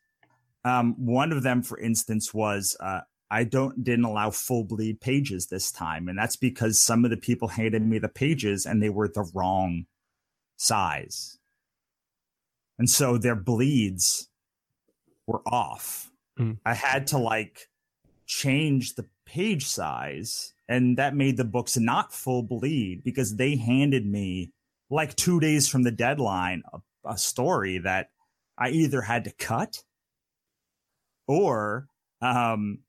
[0.64, 3.02] Um, one of them, for instance, was uh,
[3.32, 7.18] I don't didn't allow full bleed pages this time, and that's because some of the
[7.18, 9.86] people handed me the pages and they were the wrong
[10.58, 11.38] size,
[12.78, 14.30] and so their bleeds
[15.28, 16.12] were off.
[16.40, 16.58] Mm.
[16.66, 17.70] I had to like
[18.26, 24.06] change the page size, and that made the books not full bleed because they handed
[24.06, 24.52] me
[24.90, 28.10] like two days from the deadline a, a story that
[28.58, 29.84] I either had to cut
[31.28, 31.88] or
[32.22, 32.80] um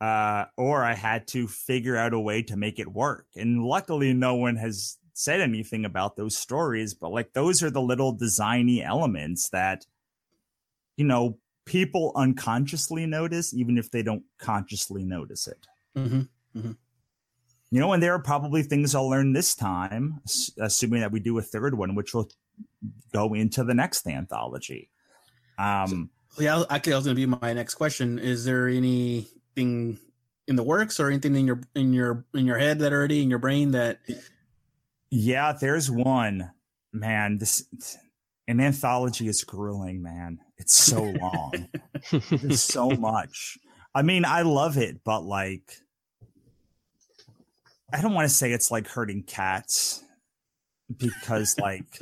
[0.00, 3.26] uh, or I had to figure out a way to make it work.
[3.34, 7.80] And luckily, no one has said anything about those stories, but like those are the
[7.80, 9.86] little designy elements that,
[10.96, 15.66] you know, people unconsciously notice, even if they don't consciously notice it.
[15.96, 16.58] Mm-hmm.
[16.58, 16.72] Mm-hmm.
[17.70, 20.20] You know, and there are probably things I'll learn this time,
[20.60, 22.28] assuming that we do a third one, which will
[23.12, 24.88] go into the next anthology.
[25.58, 28.20] Um, so, yeah, actually, that was going to be my next question.
[28.20, 29.98] Is there anything
[30.48, 33.30] in the works or anything in your in your in your head that already in
[33.30, 33.98] your brain that
[35.10, 36.50] yeah there's one
[36.92, 37.64] man this
[38.48, 41.68] an anthology is grueling man it's so long
[42.30, 43.58] there's so much
[43.94, 45.78] i mean i love it but like
[47.92, 50.02] i don't want to say it's like hurting cats
[50.98, 51.98] because like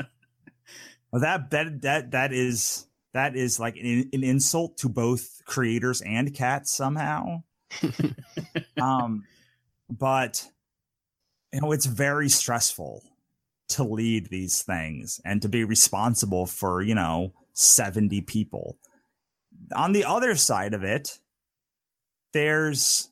[1.15, 6.01] well, that that that that is that is like an, an insult to both creators
[6.01, 7.45] and cats somehow.
[8.83, 9.23] um,
[9.89, 10.45] but
[11.53, 13.05] you know, it's very stressful
[13.69, 18.77] to lead these things and to be responsible for, you know, 70 people.
[19.77, 21.21] On the other side of it,
[22.33, 23.09] there's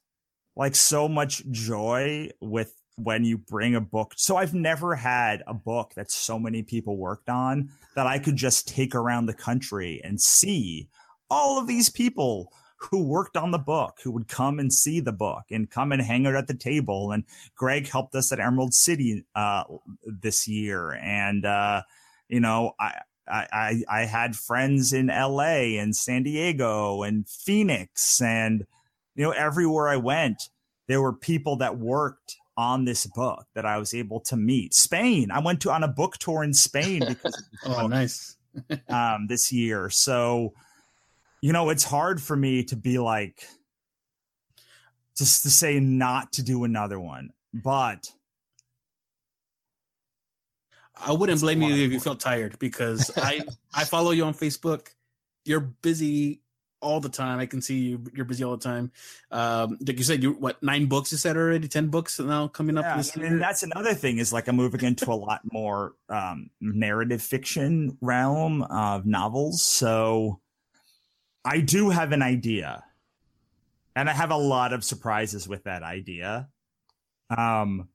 [0.57, 4.13] like so much joy with when you bring a book.
[4.17, 8.37] So I've never had a book that so many people worked on that I could
[8.37, 10.89] just take around the country and see
[11.31, 15.13] all of these people who worked on the book, who would come and see the
[15.13, 17.13] book and come and hang out at the table.
[17.13, 17.25] And
[17.57, 19.65] Greg helped us at Emerald City uh,
[20.05, 20.93] this year.
[20.93, 21.83] And, uh,
[22.29, 28.67] you know, I, I, I had friends in LA and San Diego and Phoenix and,
[29.15, 30.51] you know, everywhere I went,
[30.89, 34.75] there were people that worked on this book that I was able to meet.
[34.75, 35.31] Spain.
[35.31, 38.37] I went to on a book tour in Spain because oh, nice.
[38.89, 39.89] um, this year.
[39.91, 40.53] So,
[41.41, 43.47] you know, it's hard for me to be like
[45.17, 48.11] just to say not to do another one, but
[50.95, 53.41] I wouldn't blame you if you felt tired because I
[53.75, 54.89] I follow you on Facebook.
[55.45, 56.41] You're busy
[56.83, 57.39] all the time.
[57.39, 58.05] I can see you.
[58.15, 58.93] You're busy all the time.
[59.31, 61.69] Um, like you said, you what nine books you said already?
[61.69, 62.85] Ten books now coming up.
[62.85, 65.95] Yeah, this and, and that's another thing is like I'm moving into a lot more
[66.09, 69.63] um, narrative fiction realm of novels.
[69.63, 70.41] So
[71.45, 72.85] I do have an idea,
[73.97, 76.49] and I have a lot of surprises with that idea.
[77.37, 77.89] Um,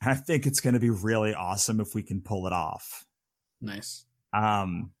[0.00, 3.04] I think it's going to be really awesome if we can pull it off.
[3.60, 4.04] Nice.
[4.32, 4.92] Um,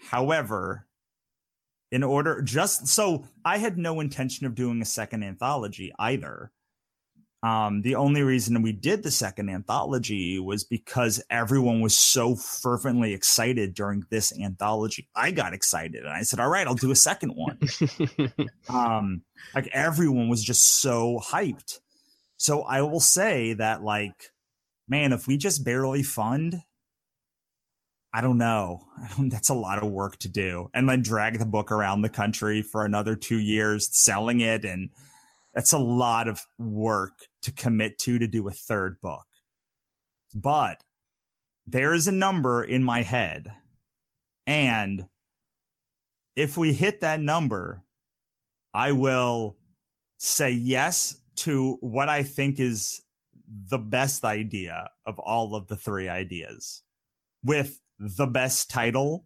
[0.00, 0.87] however,
[1.90, 6.52] in order just so I had no intention of doing a second anthology either.
[7.42, 13.14] Um, the only reason we did the second anthology was because everyone was so fervently
[13.14, 15.08] excited during this anthology.
[15.14, 17.58] I got excited and I said, "All right, I'll do a second one."
[18.68, 19.22] um,
[19.54, 21.78] like everyone was just so hyped.
[22.38, 24.32] So I will say that, like,
[24.88, 26.62] man, if we just barely fund,
[28.12, 28.86] I don't know.
[29.18, 30.70] That's a lot of work to do.
[30.74, 34.64] And then drag the book around the country for another two years, selling it.
[34.64, 34.90] And
[35.54, 39.26] that's a lot of work to commit to to do a third book.
[40.34, 40.82] But
[41.66, 43.52] there is a number in my head.
[44.46, 45.06] And
[46.36, 47.82] if we hit that number,
[48.72, 49.56] I will
[50.18, 53.02] say yes to what I think is
[53.70, 56.82] the best idea of all of the three ideas
[57.42, 59.24] with the best title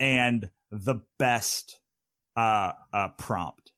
[0.00, 1.80] and the best
[2.36, 3.72] uh, uh, prompt.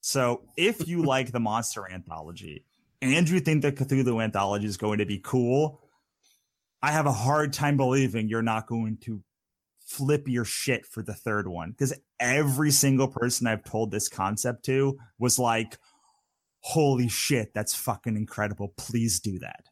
[0.00, 2.64] So if you like the monster anthology
[3.02, 5.80] and you think the Cthulhu anthology is going to be cool,
[6.82, 9.22] I have a hard time believing you're not going to
[9.86, 14.64] flip your shit for the third one because every single person I've told this concept
[14.66, 15.78] to was like,
[16.60, 18.74] holy shit, that's fucking incredible.
[18.76, 19.66] Please do that.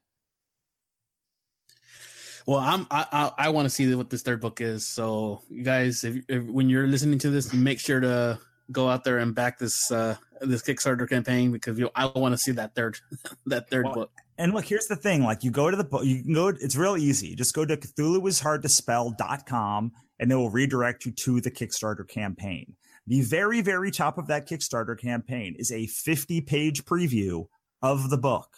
[2.46, 4.86] Well, I'm I I, I want to see what this third book is.
[4.86, 8.38] So you guys, if, if, when you're listening to this, make sure to
[8.72, 12.32] go out there and back this uh this Kickstarter campaign because you know, I want
[12.32, 12.98] to see that third
[13.46, 14.10] that third well, book.
[14.38, 16.48] And look, here's the thing: like you go to the book, you can go.
[16.48, 17.34] It's real easy.
[17.34, 22.74] Just go to CthulhuIsHardToSpell.com and it will redirect you to the Kickstarter campaign.
[23.06, 27.46] The very, very top of that Kickstarter campaign is a 50 page preview
[27.82, 28.48] of the book.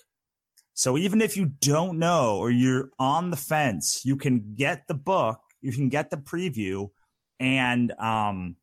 [0.77, 4.95] So even if you don't know or you're on the fence, you can get the
[4.95, 6.91] book, you can get the preview
[7.41, 8.57] and, um,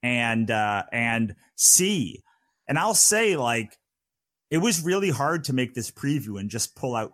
[0.00, 2.22] and, uh, and see.
[2.68, 3.76] And I'll say like,
[4.52, 7.12] it was really hard to make this preview and just pull out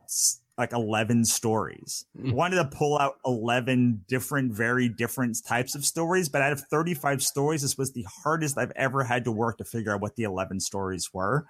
[0.58, 2.04] like 11 stories.
[2.14, 2.34] Mm.
[2.34, 7.22] Wanted to pull out 11 different, very different types of stories, but out of 35
[7.22, 10.24] stories, this was the hardest I've ever had to work to figure out what the
[10.24, 11.46] 11 stories were.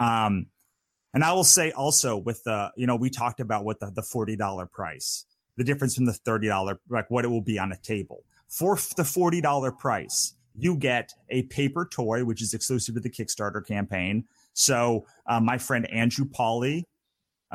[0.00, 0.46] Um,
[1.16, 4.02] and I will say also with the, you know, we talked about what the, the
[4.02, 5.24] $40 price,
[5.56, 8.22] the difference from the $30, like what it will be on a table.
[8.48, 13.66] For the $40 price, you get a paper toy, which is exclusive to the Kickstarter
[13.66, 14.26] campaign.
[14.52, 16.82] So, uh, my friend Andrew Pauly,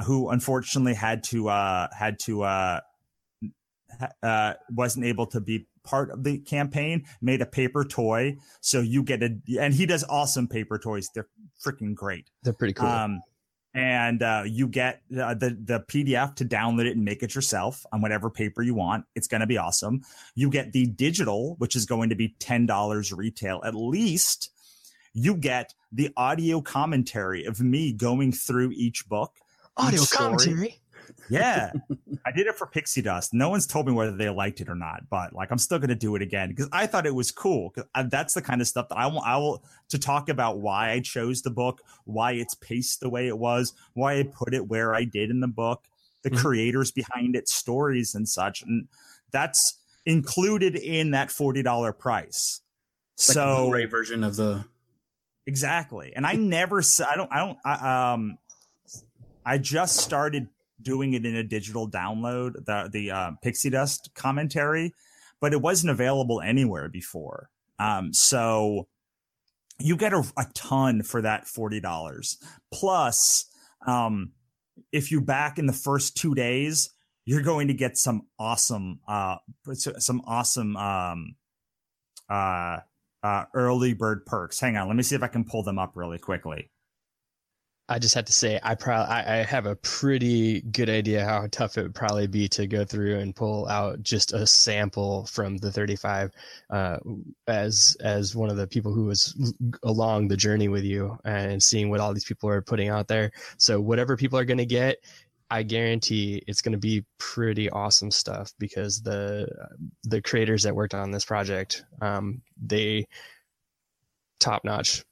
[0.07, 2.79] who unfortunately had to uh, had to uh,
[4.23, 9.01] uh, wasn't able to be part of the campaign made a paper toy so you
[9.01, 11.27] get a and he does awesome paper toys they're
[11.63, 13.19] freaking great they're pretty cool um,
[13.73, 17.85] and uh, you get uh, the the PDF to download it and make it yourself
[17.91, 19.05] on whatever paper you want.
[19.15, 20.01] It's going to be awesome.
[20.35, 24.51] You get the digital, which is going to be ten dollars retail at least.
[25.13, 29.35] You get the audio commentary of me going through each book
[29.77, 30.79] audio commentary.
[31.29, 31.71] Yeah,
[32.25, 33.33] I did it for Pixie Dust.
[33.33, 35.89] No one's told me whether they liked it or not, but like I'm still going
[35.89, 37.71] to do it again because I thought it was cool.
[37.73, 39.27] Because that's the kind of stuff that I want.
[39.27, 43.27] I will to talk about why I chose the book, why it's paced the way
[43.27, 45.85] it was, why I put it where I did in the book,
[46.23, 46.39] the mm-hmm.
[46.39, 48.87] creators behind it, stories and such, and
[49.31, 52.61] that's included in that forty dollar price.
[53.27, 54.65] Like so, Blu-ray version of the
[55.45, 56.13] exactly.
[56.15, 58.37] And I never, I don't, I don't, I, um,
[59.45, 60.47] I just started
[60.83, 64.93] doing it in a digital download, the the uh, Pixie Dust commentary,
[65.39, 67.49] but it wasn't available anywhere before.
[67.79, 68.87] Um, so
[69.79, 72.37] you get a, a ton for that forty dollars.
[72.73, 73.45] Plus,
[73.87, 74.31] um,
[74.91, 76.89] if you back in the first two days,
[77.25, 79.37] you're going to get some awesome, uh,
[79.73, 81.35] some awesome, um,
[82.29, 82.77] uh,
[83.23, 84.59] uh, early bird perks.
[84.59, 86.71] Hang on, let me see if I can pull them up really quickly.
[87.89, 91.45] I just have to say, I probably I, I, have a pretty good idea how
[91.51, 95.57] tough it would probably be to go through and pull out just a sample from
[95.57, 96.31] the 35,
[96.69, 96.97] uh,
[97.47, 99.53] as as one of the people who was
[99.83, 103.31] along the journey with you and seeing what all these people are putting out there.
[103.57, 105.03] So whatever people are going to get,
[105.49, 109.47] I guarantee it's going to be pretty awesome stuff because the
[110.03, 113.05] the creators that worked on this project, um, they
[114.39, 115.03] top notch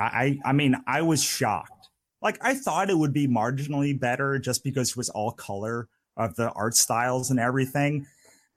[0.00, 1.88] I I mean I was shocked.
[2.20, 6.34] Like I thought it would be marginally better just because it was all color of
[6.36, 8.06] the art styles and everything.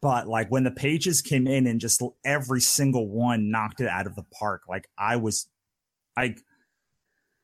[0.01, 4.07] But like when the pages came in and just every single one knocked it out
[4.07, 5.47] of the park, like I was,
[6.17, 6.36] I,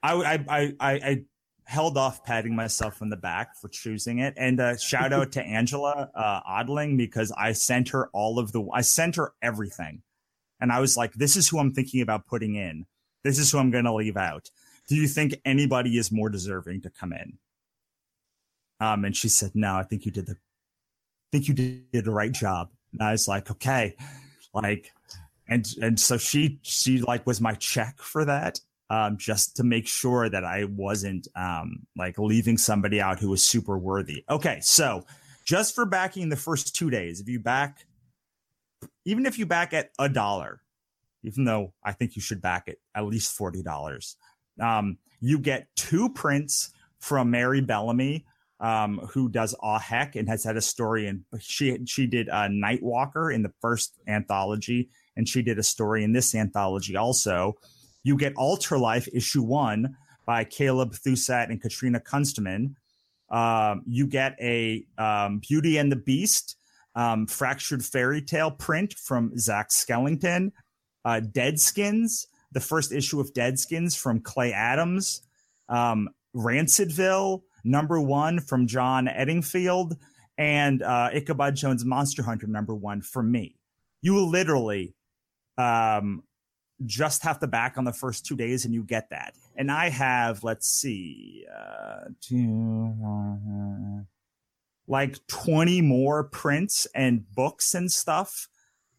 [0.01, 1.23] I, I, I, I
[1.65, 4.33] held off patting myself on the back for choosing it.
[4.37, 8.67] And uh, shout out to Angela uh, Odling because I sent her all of the,
[8.73, 10.01] I sent her everything,
[10.59, 12.85] and I was like, this is who I'm thinking about putting in.
[13.23, 14.49] This is who I'm going to leave out.
[14.87, 17.37] Do you think anybody is more deserving to come in?
[18.79, 22.11] Um, and she said, no, I think you did the, I think you did the
[22.11, 22.69] right job.
[22.93, 23.95] And I was like, okay,
[24.53, 24.93] like,
[25.49, 28.59] and, and so she, she like was my check for that.
[28.89, 33.45] Um, just to make sure that I wasn't, um, like leaving somebody out who was
[33.45, 34.23] super worthy.
[34.29, 34.59] Okay.
[34.61, 35.05] So
[35.43, 37.85] just for backing the first two days, if you back,
[39.03, 40.61] even if you back at a dollar,
[41.23, 44.15] even though I think you should back it at least $40.
[44.61, 48.25] Um, you get two prints from Mary Bellamy,
[48.59, 51.07] um, who does Aw Heck and has had a story.
[51.07, 56.03] And she, she did a Nightwalker in the first anthology, and she did a story
[56.03, 57.53] in this anthology also.
[58.03, 59.95] You get Alter Ultralife issue one
[60.25, 62.75] by Caleb Thusat and Katrina Kunstman.
[63.29, 66.55] Um, you get a um, Beauty and the Beast
[66.95, 70.51] um, fractured fairy tale print from Zach Skellington
[71.07, 75.21] uh, Deadskins, the first issue of Deadskins from Clay Adams,
[75.69, 79.95] um, Rancidville, number one from John Eddingfield,
[80.37, 83.55] and uh, Ichabod Jones Monster Hunter, number one from me.
[84.01, 84.95] You literally
[85.57, 86.23] um,
[86.85, 89.33] just have to back on the first two days and you get that.
[89.55, 94.03] And I have, let's see, uh, two, uh,
[94.89, 98.49] like 20 more prints and books and stuff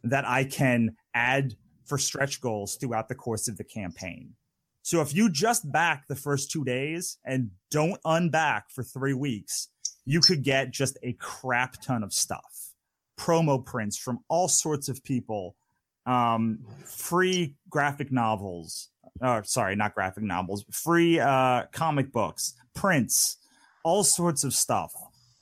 [0.02, 1.54] that I can add
[1.88, 4.34] for stretch goals throughout the course of the campaign.
[4.82, 9.68] So if you just back the first two days and don't unback for three weeks,
[10.04, 12.72] you could get just a crap ton of stuff.
[13.18, 15.56] Promo prints from all sorts of people,
[16.06, 18.88] um, free graphic novels,
[19.20, 23.36] or sorry, not graphic novels, free uh, comic books, prints,
[23.84, 24.92] all sorts of stuff,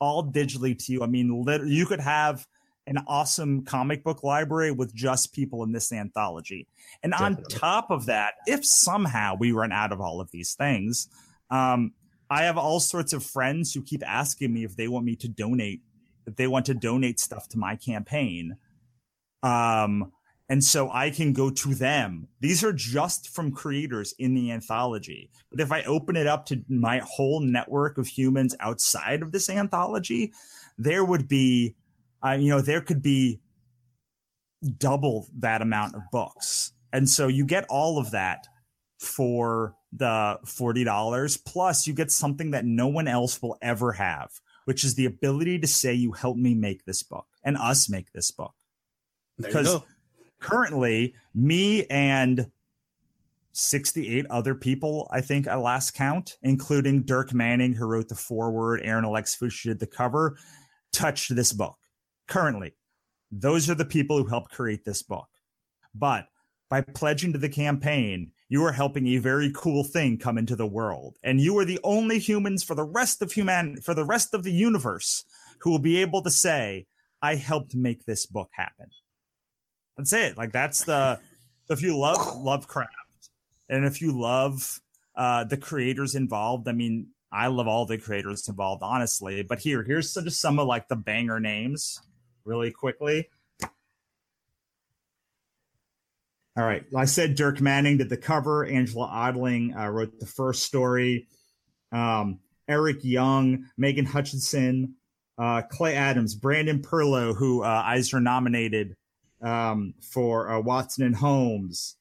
[0.01, 1.03] all digitally to you.
[1.03, 2.47] I mean, you could have
[2.87, 6.67] an awesome comic book library with just people in this anthology.
[7.03, 7.45] And Definitely.
[7.45, 11.09] on top of that, if somehow we run out of all of these things,
[11.51, 11.93] um,
[12.31, 15.29] I have all sorts of friends who keep asking me if they want me to
[15.29, 15.83] donate,
[16.27, 18.57] if they want to donate stuff to my campaign.
[19.43, 20.13] Um,
[20.49, 22.29] and so I can go to them.
[22.41, 25.31] These are just from creators in the anthology.
[25.51, 29.51] But if I open it up to my whole network of humans outside of this
[29.51, 30.33] anthology,
[30.79, 31.75] there would be
[32.25, 33.41] uh, you know, there could be
[34.79, 36.73] double that amount of books.
[36.93, 38.47] And so you get all of that
[38.99, 44.31] for the $40 plus you get something that no one else will ever have,
[44.65, 48.13] which is the ability to say you helped me make this book and us make
[48.13, 48.55] this book.
[49.39, 49.81] Because
[50.41, 52.51] currently me and
[53.53, 58.81] 68 other people, I think at last count, including Dirk Manning, who wrote the foreword,
[58.83, 60.39] Aaron Alex Fuchs did the cover,
[60.93, 61.77] touched this book
[62.27, 62.75] currently.
[63.31, 65.29] Those are the people who helped create this book.
[65.95, 66.29] But
[66.69, 70.67] by pledging to the campaign, you are helping a very cool thing come into the
[70.67, 71.17] world.
[71.23, 74.43] And you are the only humans for the rest of human for the rest of
[74.43, 75.25] the universe
[75.61, 76.87] who will be able to say,
[77.23, 78.87] I helped make this book happen.
[79.97, 80.37] That's it.
[80.37, 81.19] Like that's the
[81.69, 82.93] if you love Lovecraft
[83.69, 84.81] and if you love
[85.17, 89.43] uh, the creators involved, I mean, I love all the creators involved, honestly.
[89.43, 92.01] But here, here's just some of like the banger names
[92.47, 93.29] really quickly.
[96.57, 96.85] All right.
[96.97, 98.65] I said Dirk Manning did the cover.
[98.65, 101.27] Angela Odling uh, wrote the first story.
[101.93, 104.95] Um, Eric Young, Megan Hutchinson,
[105.39, 108.97] uh, Clay Adams, Brandon Perlow, who uh, Eisner nominated
[109.43, 111.97] um, for uh, Watson and Holmes.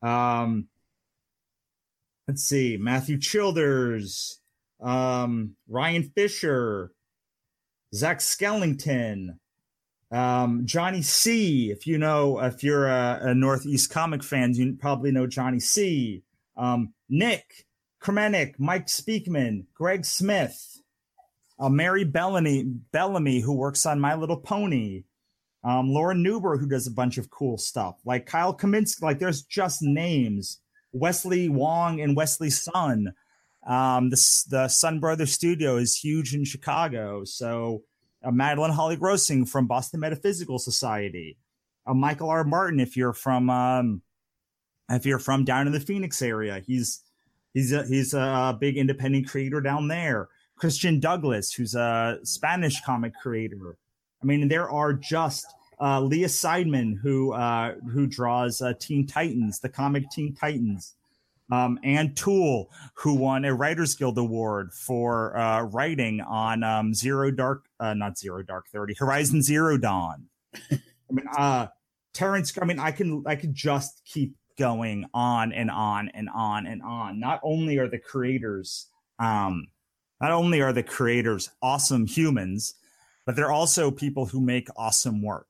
[0.00, 0.68] Um,
[2.26, 4.40] let's see, Matthew Childers,
[4.80, 6.92] um, Ryan Fisher,
[7.94, 9.36] Zach Skellington,
[10.10, 11.70] um, Johnny C.
[11.70, 16.22] If you know, if you're a, a, Northeast comic fan, you probably know Johnny C.
[16.56, 17.66] Um, Nick
[18.02, 20.80] Kremenek, Mike Speakman, Greg Smith,
[21.58, 25.04] uh, Mary Bellamy, Bellamy, who works on My Little Pony,
[25.64, 29.02] um, Laura Newber, who does a bunch of cool stuff, like Kyle Kaminsky.
[29.02, 30.58] Like there's just names.
[30.92, 33.14] Wesley Wong and Wesley Sun.
[33.66, 37.84] Um, the the Sun Brothers Studio is huge in Chicago, so
[38.24, 41.38] uh, Madeline Holly-Rosing from Boston Metaphysical Society,
[41.86, 42.44] uh, Michael R.
[42.44, 44.02] Martin, if you're from um,
[44.88, 47.02] if you're from down in the Phoenix area, he's
[47.54, 50.28] he's a, he's a big independent creator down there.
[50.56, 53.76] Christian Douglas, who's a Spanish comic creator.
[54.22, 55.46] I mean, there are just
[55.80, 60.94] uh, Leah Seidman, who uh, who draws uh, Teen Titans, the comic Teen Titans,
[61.50, 67.30] um, Anne Toole, who won a Writers Guild award for uh, writing on um, Zero
[67.30, 70.26] Dark, uh, not Zero Dark Thirty, Horizon Zero Dawn.
[70.70, 70.78] I
[71.10, 71.66] mean, uh,
[72.14, 72.52] Terrence.
[72.60, 76.82] I mean, I can I can just keep going on and on and on and
[76.82, 77.18] on.
[77.18, 78.86] Not only are the creators,
[79.18, 79.68] um,
[80.20, 82.74] not only are the creators awesome humans,
[83.26, 85.46] but they're also people who make awesome work.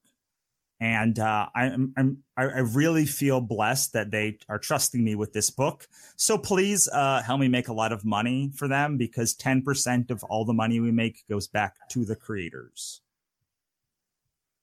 [0.83, 1.67] And uh, I,
[1.97, 5.87] I'm, I really feel blessed that they are trusting me with this book.
[6.17, 10.25] So please uh, help me make a lot of money for them because 10% of
[10.25, 13.01] all the money we make goes back to the creators.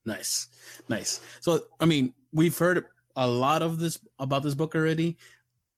[0.06, 0.50] Nice,
[0.90, 1.22] nice.
[1.40, 2.84] So, I mean, we've heard
[3.16, 5.18] a lot of this about this book already.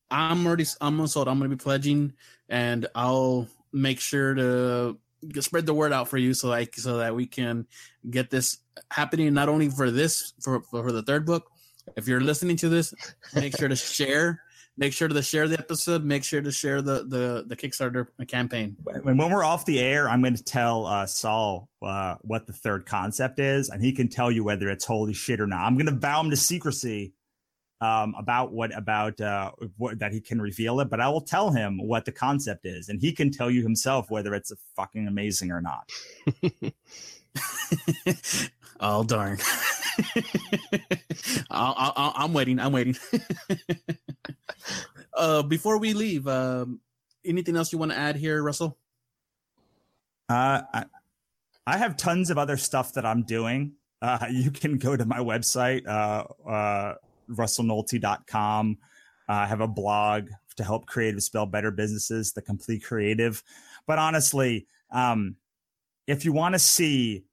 [0.10, 1.28] I'm already, I'm sold.
[1.28, 2.14] I'm going to be pledging,
[2.50, 4.98] and I'll make sure to
[5.40, 7.68] spread the word out for you so like so that we can
[8.10, 8.58] get this
[8.90, 11.50] happening not only for this for for the third book.
[11.96, 12.94] If you're listening to this
[13.36, 14.42] make sure to share
[14.78, 18.78] make sure to share the episode make sure to share the the, the kickstarter campaign.
[18.84, 22.54] When, when we're off the air i'm going to tell uh, saul uh, what the
[22.54, 25.66] third concept is and he can tell you whether it's holy shit or not.
[25.66, 27.14] I'm going to vow him to secrecy
[27.82, 31.52] um, about what about uh, what, that he can reveal it, but I will tell
[31.52, 35.52] him what the concept is, and he can tell you himself whether it's fucking amazing
[35.52, 35.90] or not.
[38.80, 39.40] oh darn!
[41.52, 42.60] i am waiting.
[42.60, 42.96] I'm waiting.
[45.18, 46.80] uh, before we leave, um,
[47.26, 48.78] anything else you want to add here, Russell?
[50.30, 50.86] Uh, I,
[51.68, 53.74] I have tons of other stuff that I'm doing.
[54.02, 56.96] Uh, you can go to my website, uh, uh,
[57.32, 58.78] russellnohelty.com.
[59.30, 63.42] Uh, I have a blog to help creatives spell better businesses, The Complete Creative.
[63.88, 65.36] But honestly, um,
[66.08, 67.24] if you want to see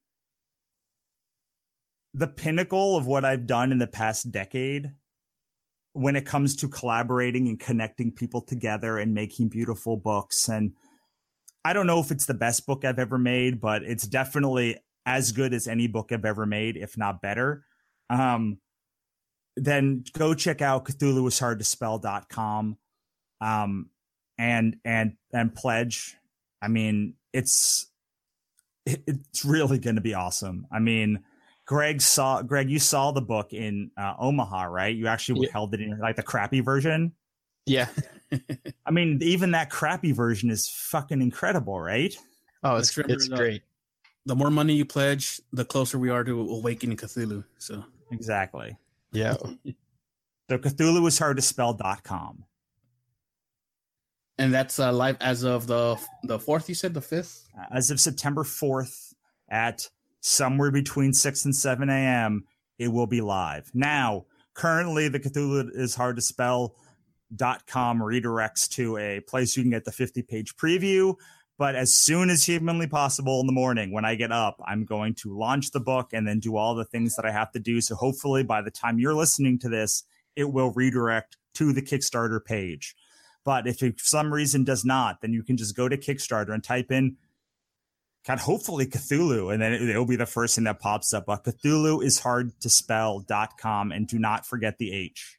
[2.14, 4.92] the pinnacle of what I've done in the past decade,
[5.92, 10.48] when it comes to collaborating and connecting people together and making beautiful books.
[10.48, 10.72] And
[11.64, 15.32] I don't know if it's the best book I've ever made, but it's definitely as
[15.32, 17.64] good as any book I've ever made, if not better.
[18.10, 18.58] Um,
[19.64, 22.76] then go check out Cthulhu is hard to spell.com
[23.40, 23.90] um
[24.38, 26.16] and and and pledge.
[26.62, 27.86] I mean, it's
[28.86, 30.66] it's really going to be awesome.
[30.72, 31.20] I mean,
[31.66, 34.94] Greg saw Greg, you saw the book in uh, Omaha, right?
[34.94, 35.52] You actually yeah.
[35.52, 37.12] held it in like the crappy version.
[37.66, 37.88] Yeah.
[38.86, 42.16] I mean, even that crappy version is fucking incredible, right?
[42.62, 43.62] Oh, it's it's the, great.
[44.26, 47.44] The more money you pledge, the closer we are to awakening Cthulhu.
[47.58, 48.76] So exactly.
[49.12, 49.34] Yeah.
[50.48, 52.44] so Cthulhu is hard to spell.com.
[54.38, 56.68] And that's uh, live as of the the fourth.
[56.68, 57.48] You said the fifth.
[57.72, 59.12] As of September fourth
[59.50, 59.88] at
[60.20, 62.44] somewhere between six and seven a.m.
[62.78, 63.68] It will be live.
[63.74, 66.76] Now, currently, the Cthulhu is hard to spell.
[67.34, 71.14] Dot com redirects to a place you can get the 50 page preview
[71.58, 75.14] but as soon as humanly possible in the morning when I get up, I'm going
[75.16, 77.80] to launch the book and then do all the things that I have to do.
[77.80, 80.04] So hopefully by the time you're listening to this,
[80.36, 82.94] it will redirect to the Kickstarter page.
[83.44, 86.54] But if it for some reason does not, then you can just go to Kickstarter
[86.54, 87.16] and type in
[88.26, 91.26] God, hopefully Cthulhu, and then it, will be the first thing that pops up.
[91.26, 95.37] But Cthulhu is hard to spell.com and do not forget the H.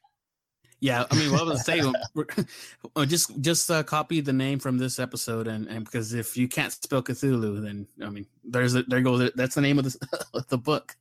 [0.80, 1.92] Yeah, I mean, what I was saying,
[2.96, 6.48] uh, just just uh, copy the name from this episode, and, and because if you
[6.48, 10.44] can't spell Cthulhu, then I mean, there's a, there goes that's the name of the
[10.48, 10.96] the book.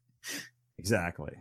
[0.78, 1.34] Exactly.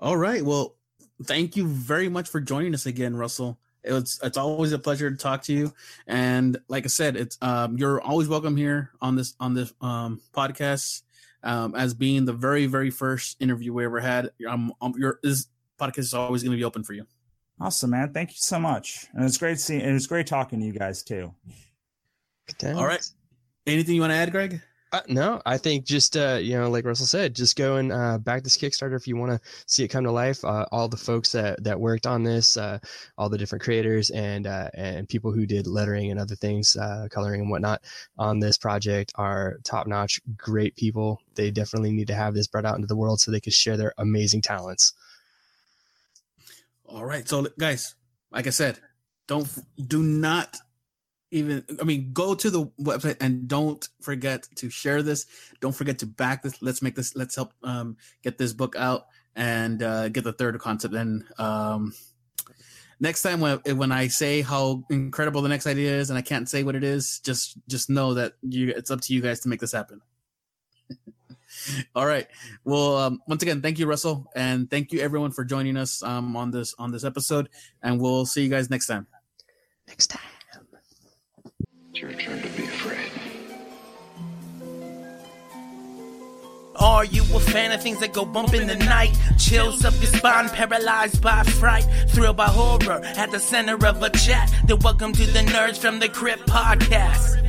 [0.00, 0.42] All right.
[0.42, 0.76] Well,
[1.24, 3.58] thank you very much for joining us again, Russell.
[3.84, 5.74] It's it's always a pleasure to talk to you,
[6.06, 10.20] and like I said, it's um, you're always welcome here on this on this um,
[10.34, 11.02] podcast.
[11.44, 15.46] Um, as being the very very first interview we ever had, um, um you're is
[15.78, 17.06] podcast is always going to be open for you.
[17.60, 18.12] Awesome, man.
[18.12, 19.06] Thank you so much.
[19.14, 21.34] And it's great seeing and it's great talking to you guys too.
[22.64, 23.04] All right.
[23.66, 24.62] Anything you want to add, Greg?
[24.90, 28.16] Uh, no, I think just uh, you know, like Russell said, just go and uh,
[28.16, 30.42] back this Kickstarter if you want to see it come to life.
[30.42, 32.78] Uh, all the folks that that worked on this, uh,
[33.18, 36.74] all the different creators and uh, and people who did lettering and other things,
[37.10, 37.82] coloring and whatnot
[38.16, 41.20] on this project are top notch, great people.
[41.34, 43.76] They definitely need to have this brought out into the world so they can share
[43.76, 44.94] their amazing talents.
[46.88, 47.94] All right, so guys,
[48.32, 48.78] like I said,
[49.26, 49.46] don't
[49.86, 50.56] do not
[51.30, 55.26] even i mean go to the website and don't forget to share this.
[55.60, 56.62] Don't forget to back this.
[56.62, 60.58] Let's make this let's help um, get this book out and uh, get the third
[60.58, 60.94] concept.
[60.94, 61.92] And um,
[63.00, 66.48] next time when, when i say how incredible the next idea is and i can't
[66.48, 69.48] say what it is just just know that you it's up to you guys to
[69.48, 70.00] make this happen
[71.94, 72.26] all right
[72.64, 76.36] well um, once again thank you russell and thank you everyone for joining us um,
[76.36, 77.48] on this on this episode
[77.82, 79.06] and we'll see you guys next time
[79.86, 80.20] next time
[81.90, 83.10] it's your turn to be afraid.
[86.76, 89.18] Are you a fan of things that go bump in the night?
[89.36, 94.10] Chills up your spine, paralyzed by fright, thrilled by horror at the center of a
[94.10, 94.54] chat.
[94.66, 97.47] Then welcome to the Nerds from the Crypt podcast.